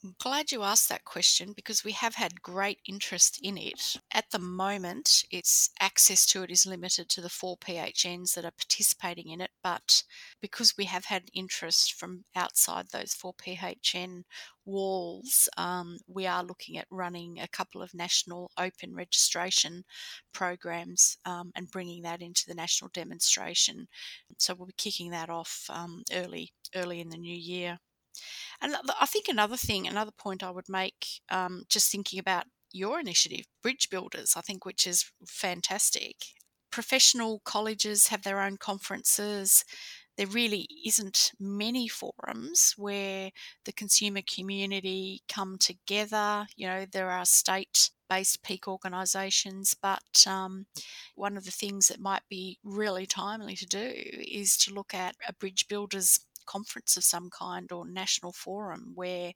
I'm 0.01 0.15
glad 0.17 0.53
you 0.53 0.63
asked 0.63 0.88
that 0.88 1.03
question 1.03 1.51
because 1.51 1.83
we 1.83 1.91
have 1.91 2.15
had 2.15 2.41
great 2.41 2.79
interest 2.88 3.38
in 3.43 3.57
it. 3.57 3.97
At 4.13 4.31
the 4.31 4.39
moment, 4.39 5.25
its 5.29 5.71
access 5.81 6.25
to 6.27 6.41
it 6.43 6.49
is 6.49 6.65
limited 6.65 7.09
to 7.09 7.21
the 7.21 7.27
four 7.27 7.57
PHNs 7.57 8.33
that 8.35 8.45
are 8.45 8.51
participating 8.51 9.27
in 9.27 9.41
it, 9.41 9.51
but 9.62 10.03
because 10.39 10.77
we 10.77 10.85
have 10.85 11.03
had 11.03 11.29
interest 11.33 11.95
from 11.95 12.23
outside 12.33 12.88
those 12.91 13.13
four 13.13 13.33
PHN 13.33 14.23
walls, 14.63 15.49
um, 15.57 15.97
we 16.07 16.25
are 16.25 16.45
looking 16.45 16.77
at 16.77 16.88
running 16.89 17.38
a 17.38 17.47
couple 17.49 17.81
of 17.81 17.93
national 17.93 18.51
open 18.57 18.95
registration 18.95 19.83
programs 20.31 21.17
um, 21.25 21.51
and 21.55 21.71
bringing 21.71 22.03
that 22.03 22.21
into 22.21 22.45
the 22.47 22.55
national 22.55 22.89
demonstration. 22.93 23.89
So 24.38 24.53
we'll 24.55 24.67
be 24.67 24.73
kicking 24.77 25.12
that 25.12 25.29
off 25.29 25.65
um, 25.69 26.03
early 26.13 26.53
early 26.73 27.01
in 27.01 27.09
the 27.09 27.17
new 27.17 27.35
year. 27.35 27.79
And 28.61 28.75
I 28.99 29.05
think 29.05 29.27
another 29.27 29.57
thing, 29.57 29.87
another 29.87 30.11
point 30.11 30.43
I 30.43 30.51
would 30.51 30.69
make, 30.69 31.21
um, 31.29 31.63
just 31.69 31.91
thinking 31.91 32.19
about 32.19 32.45
your 32.71 32.99
initiative, 32.99 33.45
Bridge 33.61 33.89
Builders, 33.89 34.33
I 34.35 34.41
think, 34.41 34.65
which 34.65 34.85
is 34.85 35.11
fantastic. 35.27 36.17
Professional 36.71 37.41
colleges 37.45 38.07
have 38.07 38.23
their 38.23 38.41
own 38.41 38.57
conferences. 38.57 39.63
There 40.17 40.27
really 40.27 40.67
isn't 40.85 41.31
many 41.39 41.87
forums 41.87 42.73
where 42.77 43.31
the 43.65 43.71
consumer 43.71 44.21
community 44.21 45.21
come 45.29 45.57
together. 45.57 46.47
You 46.55 46.67
know, 46.67 46.85
there 46.91 47.09
are 47.09 47.25
state 47.25 47.89
based 48.09 48.43
peak 48.43 48.67
organisations, 48.67 49.75
but 49.79 50.25
um, 50.27 50.65
one 51.15 51.37
of 51.37 51.45
the 51.45 51.51
things 51.51 51.87
that 51.87 51.99
might 51.99 52.23
be 52.29 52.57
really 52.63 53.05
timely 53.05 53.55
to 53.55 53.65
do 53.65 53.93
is 53.95 54.57
to 54.57 54.73
look 54.73 54.93
at 54.93 55.15
a 55.27 55.33
Bridge 55.33 55.67
Builders 55.67 56.19
conference 56.49 56.97
of 56.97 57.03
some 57.03 57.29
kind 57.29 57.71
or 57.71 57.88
national 57.88 58.33
forum 58.33 58.91
where 58.95 59.33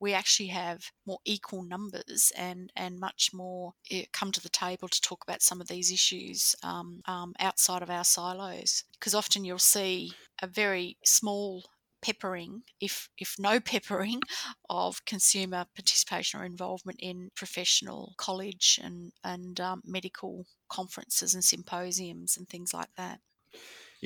we 0.00 0.14
actually 0.14 0.48
have 0.48 0.80
more 1.06 1.18
equal 1.24 1.62
numbers 1.62 2.32
and, 2.36 2.72
and 2.74 2.98
much 2.98 3.30
more 3.34 3.74
eh, 3.90 4.04
come 4.12 4.32
to 4.32 4.40
the 4.40 4.48
table 4.48 4.88
to 4.88 5.00
talk 5.00 5.22
about 5.22 5.42
some 5.42 5.60
of 5.60 5.68
these 5.68 5.92
issues 5.92 6.56
um, 6.62 7.02
um, 7.06 7.34
outside 7.38 7.82
of 7.82 7.90
our 7.90 8.04
silos. 8.04 8.84
Because 8.98 9.14
often 9.14 9.44
you'll 9.44 9.58
see 9.58 10.12
a 10.42 10.46
very 10.46 10.96
small 11.04 11.64
peppering, 12.02 12.62
if 12.80 13.08
if 13.18 13.36
no 13.38 13.60
peppering, 13.72 14.20
of 14.68 15.04
consumer 15.04 15.66
participation 15.74 16.40
or 16.40 16.44
involvement 16.44 16.98
in 17.00 17.30
professional 17.34 18.14
college 18.16 18.80
and 18.82 19.12
and 19.22 19.60
um, 19.60 19.82
medical 19.84 20.46
conferences 20.68 21.34
and 21.34 21.44
symposiums 21.44 22.36
and 22.36 22.48
things 22.48 22.72
like 22.72 22.90
that. 22.96 23.20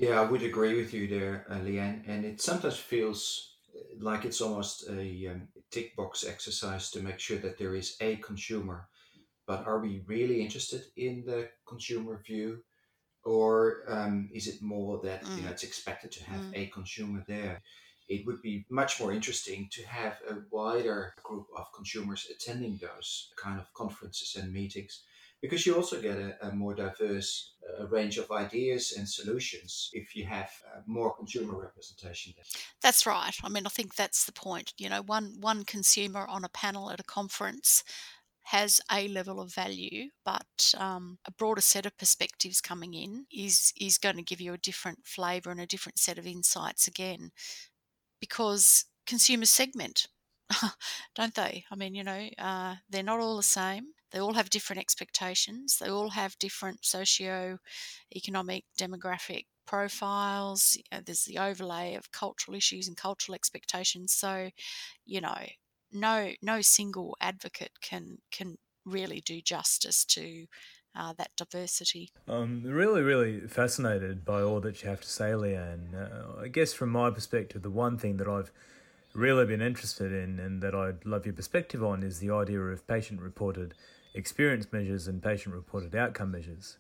Yeah, 0.00 0.20
I 0.20 0.30
would 0.30 0.44
agree 0.44 0.76
with 0.76 0.94
you 0.94 1.08
there, 1.08 1.44
uh, 1.50 1.56
Leanne. 1.56 2.04
And 2.06 2.24
it 2.24 2.40
sometimes 2.40 2.76
feels 2.76 3.56
uh, 3.74 3.80
like 3.98 4.24
it's 4.24 4.40
almost 4.40 4.88
a 4.88 5.26
um, 5.26 5.48
tick 5.72 5.96
box 5.96 6.24
exercise 6.24 6.88
to 6.92 7.02
make 7.02 7.18
sure 7.18 7.38
that 7.38 7.58
there 7.58 7.74
is 7.74 7.96
a 8.00 8.14
consumer. 8.16 8.86
But 9.44 9.66
are 9.66 9.80
we 9.80 10.04
really 10.06 10.40
interested 10.40 10.82
in 10.96 11.24
the 11.26 11.48
consumer 11.66 12.22
view? 12.24 12.62
Or 13.24 13.82
um, 13.88 14.30
is 14.32 14.46
it 14.46 14.62
more 14.62 15.00
that 15.02 15.24
mm. 15.24 15.36
you 15.36 15.42
know 15.42 15.48
mm. 15.48 15.52
it's 15.52 15.64
expected 15.64 16.12
to 16.12 16.24
have 16.24 16.42
mm. 16.42 16.52
a 16.54 16.66
consumer 16.66 17.24
there? 17.26 17.60
It 18.08 18.24
would 18.24 18.40
be 18.40 18.66
much 18.70 19.00
more 19.00 19.12
interesting 19.12 19.68
to 19.72 19.84
have 19.84 20.20
a 20.30 20.36
wider 20.52 21.12
group 21.24 21.48
of 21.56 21.66
consumers 21.74 22.30
attending 22.30 22.78
those 22.80 23.32
kind 23.36 23.58
of 23.58 23.74
conferences 23.74 24.36
and 24.40 24.52
meetings 24.52 25.02
because 25.40 25.66
you 25.66 25.76
also 25.76 26.00
get 26.00 26.16
a, 26.16 26.48
a 26.48 26.52
more 26.54 26.74
diverse 26.74 27.54
uh, 27.78 27.86
range 27.86 28.18
of 28.18 28.30
ideas 28.30 28.94
and 28.96 29.08
solutions 29.08 29.90
if 29.92 30.16
you 30.16 30.24
have 30.24 30.50
uh, 30.66 30.80
more 30.86 31.14
consumer 31.14 31.60
representation. 31.60 32.34
That's 32.82 33.06
right. 33.06 33.34
I 33.42 33.48
mean, 33.48 33.66
I 33.66 33.68
think 33.68 33.94
that's 33.94 34.24
the 34.24 34.32
point. 34.32 34.72
You 34.78 34.88
know, 34.88 35.02
one 35.02 35.36
one 35.40 35.64
consumer 35.64 36.26
on 36.28 36.44
a 36.44 36.48
panel 36.48 36.90
at 36.90 37.00
a 37.00 37.04
conference 37.04 37.84
has 38.48 38.80
a 38.90 39.06
level 39.08 39.40
of 39.40 39.52
value, 39.52 40.08
but 40.24 40.74
um, 40.78 41.18
a 41.26 41.30
broader 41.30 41.60
set 41.60 41.84
of 41.84 41.98
perspectives 41.98 42.62
coming 42.62 42.94
in 42.94 43.26
is 43.30 43.72
is 43.78 43.98
going 43.98 44.16
to 44.16 44.22
give 44.22 44.40
you 44.40 44.54
a 44.54 44.58
different 44.58 45.00
flavour 45.04 45.50
and 45.50 45.60
a 45.60 45.66
different 45.66 45.98
set 45.98 46.18
of 46.18 46.26
insights 46.26 46.88
again, 46.88 47.30
because 48.20 48.86
consumers 49.06 49.50
segment, 49.50 50.06
don't 51.14 51.34
they? 51.34 51.64
I 51.70 51.76
mean, 51.76 51.94
you 51.94 52.04
know, 52.04 52.28
uh, 52.38 52.76
they're 52.88 53.02
not 53.02 53.20
all 53.20 53.36
the 53.36 53.42
same. 53.42 53.88
They 54.10 54.20
all 54.20 54.34
have 54.34 54.50
different 54.50 54.80
expectations. 54.80 55.78
They 55.78 55.90
all 55.90 56.10
have 56.10 56.38
different 56.38 56.84
socio-economic, 56.84 58.64
demographic 58.78 59.46
profiles. 59.66 60.76
You 60.76 60.82
know, 60.92 61.02
there's 61.04 61.24
the 61.24 61.38
overlay 61.38 61.94
of 61.94 62.10
cultural 62.12 62.56
issues 62.56 62.88
and 62.88 62.96
cultural 62.96 63.34
expectations. 63.34 64.12
So, 64.12 64.50
you 65.04 65.20
know, 65.20 65.46
no 65.92 66.32
no 66.42 66.60
single 66.60 67.16
advocate 67.20 67.72
can 67.80 68.18
can 68.30 68.58
really 68.84 69.20
do 69.20 69.40
justice 69.40 70.04
to 70.04 70.46
uh, 70.96 71.12
that 71.18 71.30
diversity. 71.36 72.10
I'm 72.26 72.62
really, 72.62 73.02
really 73.02 73.40
fascinated 73.40 74.24
by 74.24 74.42
all 74.42 74.60
that 74.60 74.82
you 74.82 74.88
have 74.88 75.00
to 75.02 75.08
say, 75.08 75.30
Leanne. 75.30 75.94
Uh, 75.94 76.40
I 76.42 76.48
guess 76.48 76.72
from 76.72 76.90
my 76.90 77.10
perspective, 77.10 77.62
the 77.62 77.70
one 77.70 77.98
thing 77.98 78.16
that 78.16 78.26
I've 78.26 78.50
really 79.14 79.46
been 79.46 79.62
interested 79.62 80.12
in 80.12 80.38
and 80.40 80.62
that 80.62 80.74
I'd 80.74 81.04
love 81.04 81.26
your 81.26 81.34
perspective 81.34 81.84
on 81.84 82.02
is 82.02 82.18
the 82.18 82.30
idea 82.30 82.60
of 82.60 82.86
patient 82.86 83.20
reported 83.20 83.74
experience 84.14 84.66
measures 84.72 85.06
and 85.08 85.22
patient 85.22 85.54
reported 85.54 85.94
outcome 85.94 86.30
measures. 86.30 86.78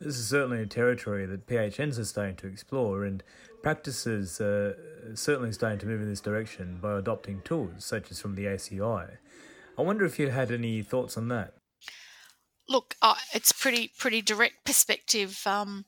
This 0.00 0.16
is 0.16 0.28
certainly 0.28 0.62
a 0.62 0.66
territory 0.66 1.26
that 1.26 1.46
PHNs 1.46 1.98
are 1.98 2.04
starting 2.04 2.36
to 2.36 2.46
explore, 2.46 3.04
and 3.04 3.22
practices 3.62 4.40
are 4.40 4.76
certainly 5.14 5.52
starting 5.52 5.78
to 5.80 5.86
move 5.86 6.00
in 6.00 6.08
this 6.08 6.22
direction 6.22 6.78
by 6.80 6.98
adopting 6.98 7.42
tools 7.42 7.84
such 7.84 8.10
as 8.10 8.20
from 8.20 8.34
the 8.34 8.46
ACI. 8.46 9.18
I 9.76 9.82
wonder 9.82 10.06
if 10.06 10.18
you 10.18 10.30
had 10.30 10.50
any 10.50 10.82
thoughts 10.82 11.16
on 11.18 11.28
that. 11.28 11.54
Look, 12.68 12.96
uh, 13.02 13.16
it's 13.34 13.52
pretty 13.52 13.92
pretty 13.98 14.22
direct 14.22 14.64
perspective. 14.64 15.42
Um, 15.44 15.84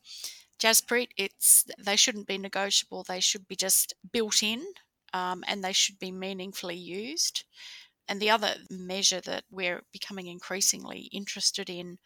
Jaspreet, 0.58 1.08
it's 1.16 1.64
they 1.78 1.96
shouldn't 1.96 2.26
be 2.26 2.38
negotiable. 2.38 3.02
They 3.02 3.20
should 3.20 3.48
be 3.48 3.56
just 3.56 3.94
built 4.12 4.42
in, 4.42 4.62
um, 5.14 5.44
and 5.46 5.64
they 5.64 5.72
should 5.72 5.98
be 5.98 6.12
meaningfully 6.12 6.76
used. 6.76 7.44
And 8.08 8.20
the 8.20 8.30
other 8.30 8.56
measure 8.70 9.20
that 9.22 9.44
we're 9.50 9.82
becoming 9.92 10.26
increasingly 10.26 11.08
interested 11.12 11.70
in 11.70 11.98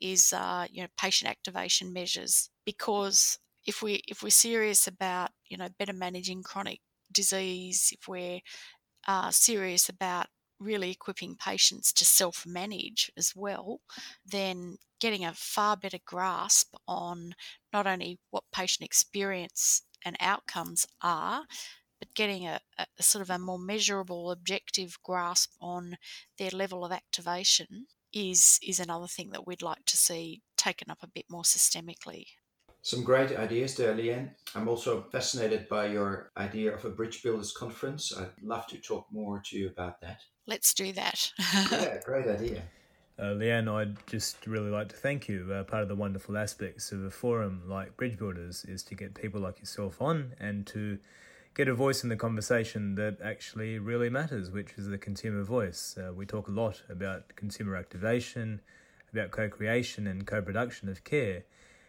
is 0.00 0.32
uh, 0.32 0.66
you 0.70 0.82
know 0.82 0.88
patient 0.98 1.30
activation 1.30 1.92
measures. 1.92 2.50
Because 2.64 3.38
if 3.66 3.82
we 3.82 4.02
if 4.08 4.22
we're 4.22 4.30
serious 4.30 4.86
about 4.86 5.30
you 5.48 5.56
know 5.56 5.68
better 5.78 5.92
managing 5.92 6.42
chronic 6.42 6.80
disease, 7.12 7.92
if 7.92 8.08
we're 8.08 8.40
uh, 9.06 9.30
serious 9.30 9.88
about 9.88 10.26
really 10.58 10.90
equipping 10.90 11.36
patients 11.36 11.92
to 11.92 12.04
self 12.04 12.46
manage 12.46 13.10
as 13.16 13.32
well, 13.36 13.80
then 14.24 14.76
getting 15.00 15.24
a 15.24 15.32
far 15.34 15.76
better 15.76 15.98
grasp 16.04 16.74
on 16.88 17.34
not 17.72 17.86
only 17.86 18.18
what 18.30 18.44
patient 18.52 18.84
experience 18.86 19.82
and 20.04 20.16
outcomes 20.20 20.86
are, 21.02 21.44
but 21.98 22.14
getting 22.14 22.46
a, 22.46 22.60
a, 22.78 23.02
sort 23.02 23.22
of 23.22 23.30
a 23.30 23.38
more 23.38 23.58
measurable, 23.58 24.30
objective 24.30 24.98
grasp 25.02 25.52
on 25.60 25.96
their 26.38 26.50
level 26.50 26.84
of 26.84 26.92
activation 26.92 27.86
is 28.12 28.58
is 28.62 28.80
another 28.80 29.06
thing 29.06 29.30
that 29.30 29.46
we'd 29.46 29.62
like 29.62 29.84
to 29.84 29.96
see 29.96 30.40
taken 30.56 30.90
up 30.90 30.98
a 31.02 31.08
bit 31.08 31.26
more 31.28 31.42
systemically. 31.42 32.26
Some 32.82 33.02
great 33.02 33.36
ideas 33.36 33.74
there, 33.74 33.92
Leanne. 33.94 34.30
I'm 34.54 34.68
also 34.68 35.02
fascinated 35.10 35.68
by 35.68 35.86
your 35.86 36.30
idea 36.36 36.72
of 36.72 36.84
a 36.84 36.90
Bridge 36.90 37.22
Builders 37.22 37.52
Conference. 37.52 38.16
I'd 38.16 38.30
love 38.42 38.66
to 38.68 38.78
talk 38.78 39.06
more 39.10 39.42
to 39.46 39.58
you 39.58 39.68
about 39.68 40.00
that. 40.02 40.20
Let's 40.46 40.72
do 40.72 40.92
that. 40.92 41.32
yeah, 41.72 41.98
great 42.04 42.28
idea. 42.28 42.62
Uh, 43.18 43.34
Leanne, 43.34 43.68
I'd 43.68 43.96
just 44.06 44.46
really 44.46 44.70
like 44.70 44.88
to 44.90 44.96
thank 44.96 45.28
you. 45.28 45.50
Uh, 45.52 45.64
part 45.64 45.82
of 45.82 45.88
the 45.88 45.96
wonderful 45.96 46.36
aspects 46.36 46.92
of 46.92 47.02
a 47.02 47.10
forum 47.10 47.62
like 47.66 47.96
Bridge 47.96 48.18
Builders 48.18 48.64
is 48.66 48.82
to 48.84 48.94
get 48.94 49.14
people 49.14 49.40
like 49.40 49.58
yourself 49.58 50.00
on 50.00 50.34
and 50.38 50.66
to 50.68 50.98
get 51.56 51.68
a 51.68 51.74
voice 51.74 52.02
in 52.02 52.10
the 52.10 52.16
conversation 52.16 52.96
that 52.96 53.18
actually 53.22 53.78
really 53.78 54.10
matters, 54.10 54.50
which 54.50 54.74
is 54.76 54.88
the 54.88 54.98
consumer 54.98 55.42
voice. 55.42 55.96
Uh, 55.96 56.12
we 56.12 56.26
talk 56.26 56.48
a 56.48 56.50
lot 56.50 56.82
about 56.90 57.34
consumer 57.34 57.76
activation, 57.76 58.60
about 59.10 59.30
co 59.30 59.48
creation 59.48 60.06
and 60.06 60.26
co 60.26 60.42
production 60.42 60.86
of 60.86 61.02
care, 61.02 61.44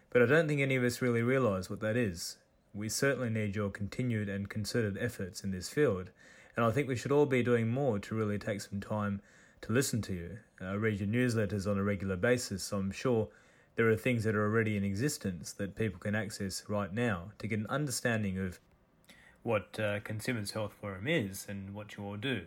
but 0.09 0.21
I 0.21 0.25
don't 0.25 0.47
think 0.47 0.61
any 0.61 0.77
of 0.77 0.85
us 0.85 1.01
really 1.01 1.21
realise 1.21 1.69
what 1.69 1.81
that 1.81 1.97
is. 1.97 2.37
We 2.73 2.87
certainly 2.87 3.29
need 3.29 3.57
your 3.57 3.69
continued 3.69 4.29
and 4.29 4.49
concerted 4.49 4.97
efforts 5.01 5.43
in 5.43 5.51
this 5.51 5.67
field, 5.67 6.11
and 6.55 6.65
I 6.65 6.71
think 6.71 6.87
we 6.87 6.95
should 6.95 7.11
all 7.11 7.25
be 7.25 7.43
doing 7.43 7.67
more 7.67 7.99
to 7.99 8.15
really 8.15 8.39
take 8.39 8.61
some 8.61 8.79
time 8.79 9.21
to 9.63 9.73
listen 9.73 10.01
to 10.03 10.13
you. 10.13 10.37
I 10.61 10.75
read 10.75 11.01
your 11.01 11.09
newsletters 11.09 11.69
on 11.69 11.77
a 11.77 11.83
regular 11.83 12.15
basis, 12.15 12.63
so 12.63 12.77
I'm 12.77 12.91
sure 12.91 13.27
there 13.75 13.89
are 13.89 13.97
things 13.97 14.23
that 14.23 14.33
are 14.33 14.45
already 14.45 14.77
in 14.77 14.85
existence 14.85 15.51
that 15.51 15.75
people 15.75 15.99
can 15.99 16.15
access 16.15 16.63
right 16.69 16.93
now 16.93 17.33
to 17.39 17.47
get 17.47 17.59
an 17.59 17.67
understanding 17.67 18.39
of 18.39 18.61
what 19.47 19.79
uh, 19.79 20.01
Consumers 20.01 20.51
Health 20.51 20.73
Forum 20.81 21.07
is 21.07 21.45
and 21.47 21.73
what 21.73 21.95
you 21.95 22.03
all 22.03 22.17
do. 22.17 22.45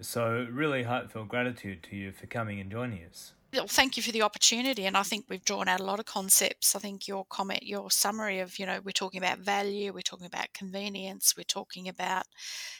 So, 0.00 0.46
really 0.50 0.82
heartfelt 0.82 1.28
gratitude 1.28 1.82
to 1.84 1.96
you 1.96 2.12
for 2.12 2.26
coming 2.26 2.60
and 2.60 2.70
joining 2.70 3.02
us. 3.04 3.32
Well, 3.54 3.66
thank 3.66 3.96
you 3.96 4.02
for 4.02 4.12
the 4.12 4.22
opportunity, 4.22 4.84
and 4.84 4.96
I 4.96 5.04
think 5.04 5.26
we've 5.28 5.44
drawn 5.44 5.68
out 5.68 5.80
a 5.80 5.84
lot 5.84 6.00
of 6.00 6.06
concepts. 6.06 6.74
I 6.74 6.80
think 6.80 7.08
your 7.08 7.24
comment, 7.26 7.62
your 7.62 7.90
summary 7.90 8.40
of, 8.40 8.58
you 8.58 8.66
know, 8.66 8.80
we're 8.84 8.92
talking 8.92 9.22
about 9.22 9.38
value, 9.38 9.92
we're 9.92 10.00
talking 10.00 10.26
about 10.26 10.52
convenience, 10.54 11.34
we're 11.36 11.44
talking 11.44 11.88
about 11.88 12.24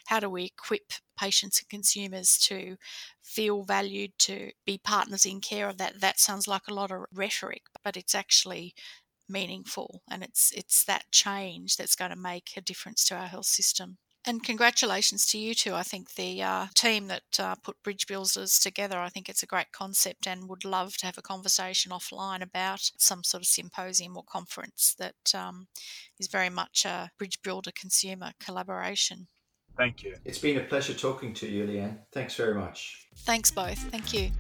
how 0.07 0.21
do 0.21 0.29
we 0.29 0.45
equip 0.45 0.93
patients 1.19 1.61
and 1.61 1.69
consumers 1.69 2.39
to 2.39 2.77
feel 3.23 3.65
valued, 3.65 4.13
to 4.21 4.51
be 4.67 4.79
partners 4.79 5.25
in 5.25 5.41
care 5.41 5.69
of 5.69 5.79
that. 5.79 6.01
That 6.01 6.19
sounds 6.19 6.49
like 6.49 6.69
a 6.69 6.75
lot 6.75 6.91
of 6.91 7.05
rhetoric, 7.13 7.63
but 7.85 7.97
it's 7.97 8.15
actually 8.15 8.75
meaningful 9.33 10.03
and 10.11 10.23
it's 10.23 10.53
it's 10.53 10.85
that 10.85 11.05
change 11.11 11.77
that's 11.77 11.97
going 11.97 12.11
to 12.11 12.17
make 12.17 12.51
a 12.57 12.61
difference 12.61 13.05
to 13.05 13.15
our 13.17 13.27
health 13.27 13.47
system 13.47 13.99
and 14.25 14.45
congratulations 14.45 15.27
to 15.27 15.39
you 15.39 15.55
too. 15.55 15.75
I 15.75 15.83
think 15.83 16.15
the 16.15 16.43
uh, 16.43 16.67
team 16.75 17.09
that 17.09 17.23
uh, 17.41 17.57
put 17.57 17.83
Bridge 17.83 18.07
Builders 18.07 18.59
together, 18.61 18.99
I 18.99 19.09
think 19.09 19.29
it's 19.29 19.43
a 19.43 19.47
great 19.47 19.73
concept 19.73 20.29
and 20.29 20.49
would 20.49 20.65
love 20.65 20.97
to 20.99 21.07
have 21.07 21.19
a 21.19 21.23
conversation 21.23 21.91
offline 21.91 22.41
about 22.41 22.89
some 22.99 23.25
sort 23.25 23.43
of 23.43 23.49
symposium 23.49 24.17
or 24.17 24.23
conference 24.23 24.95
that 24.99 25.35
um, 25.35 25.67
is 26.21 26.29
very 26.29 26.51
much 26.51 26.85
a 26.85 27.11
Bridge 27.19 27.43
Builder 27.43 27.73
consumer 27.75 28.31
collaboration. 28.39 29.27
Thank 29.77 30.05
you. 30.05 30.15
It's 30.25 30.39
been 30.39 30.59
a 30.59 30.65
pleasure 30.65 30.95
talking 30.95 31.35
to 31.35 31.49
you, 31.49 31.65
Leanne. 31.65 31.99
Thanks 32.13 32.37
very 32.37 32.55
much. 32.55 33.09
Thanks 33.19 33.51
both. 33.51 33.79
Thank 33.91 34.13
you. 34.13 34.31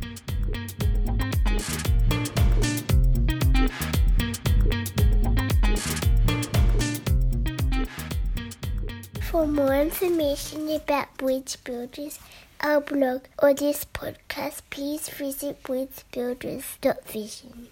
For 9.33 9.47
more 9.47 9.75
information 9.75 10.68
about 10.68 11.16
Bridge 11.16 11.57
Builders, 11.64 12.18
our 12.61 12.83
blog, 12.83 13.23
or 13.42 13.55
this 13.55 13.87
podcast, 13.87 14.61
please 14.68 15.09
visit 15.09 15.62
bridgebuilders.vision. 15.62 17.53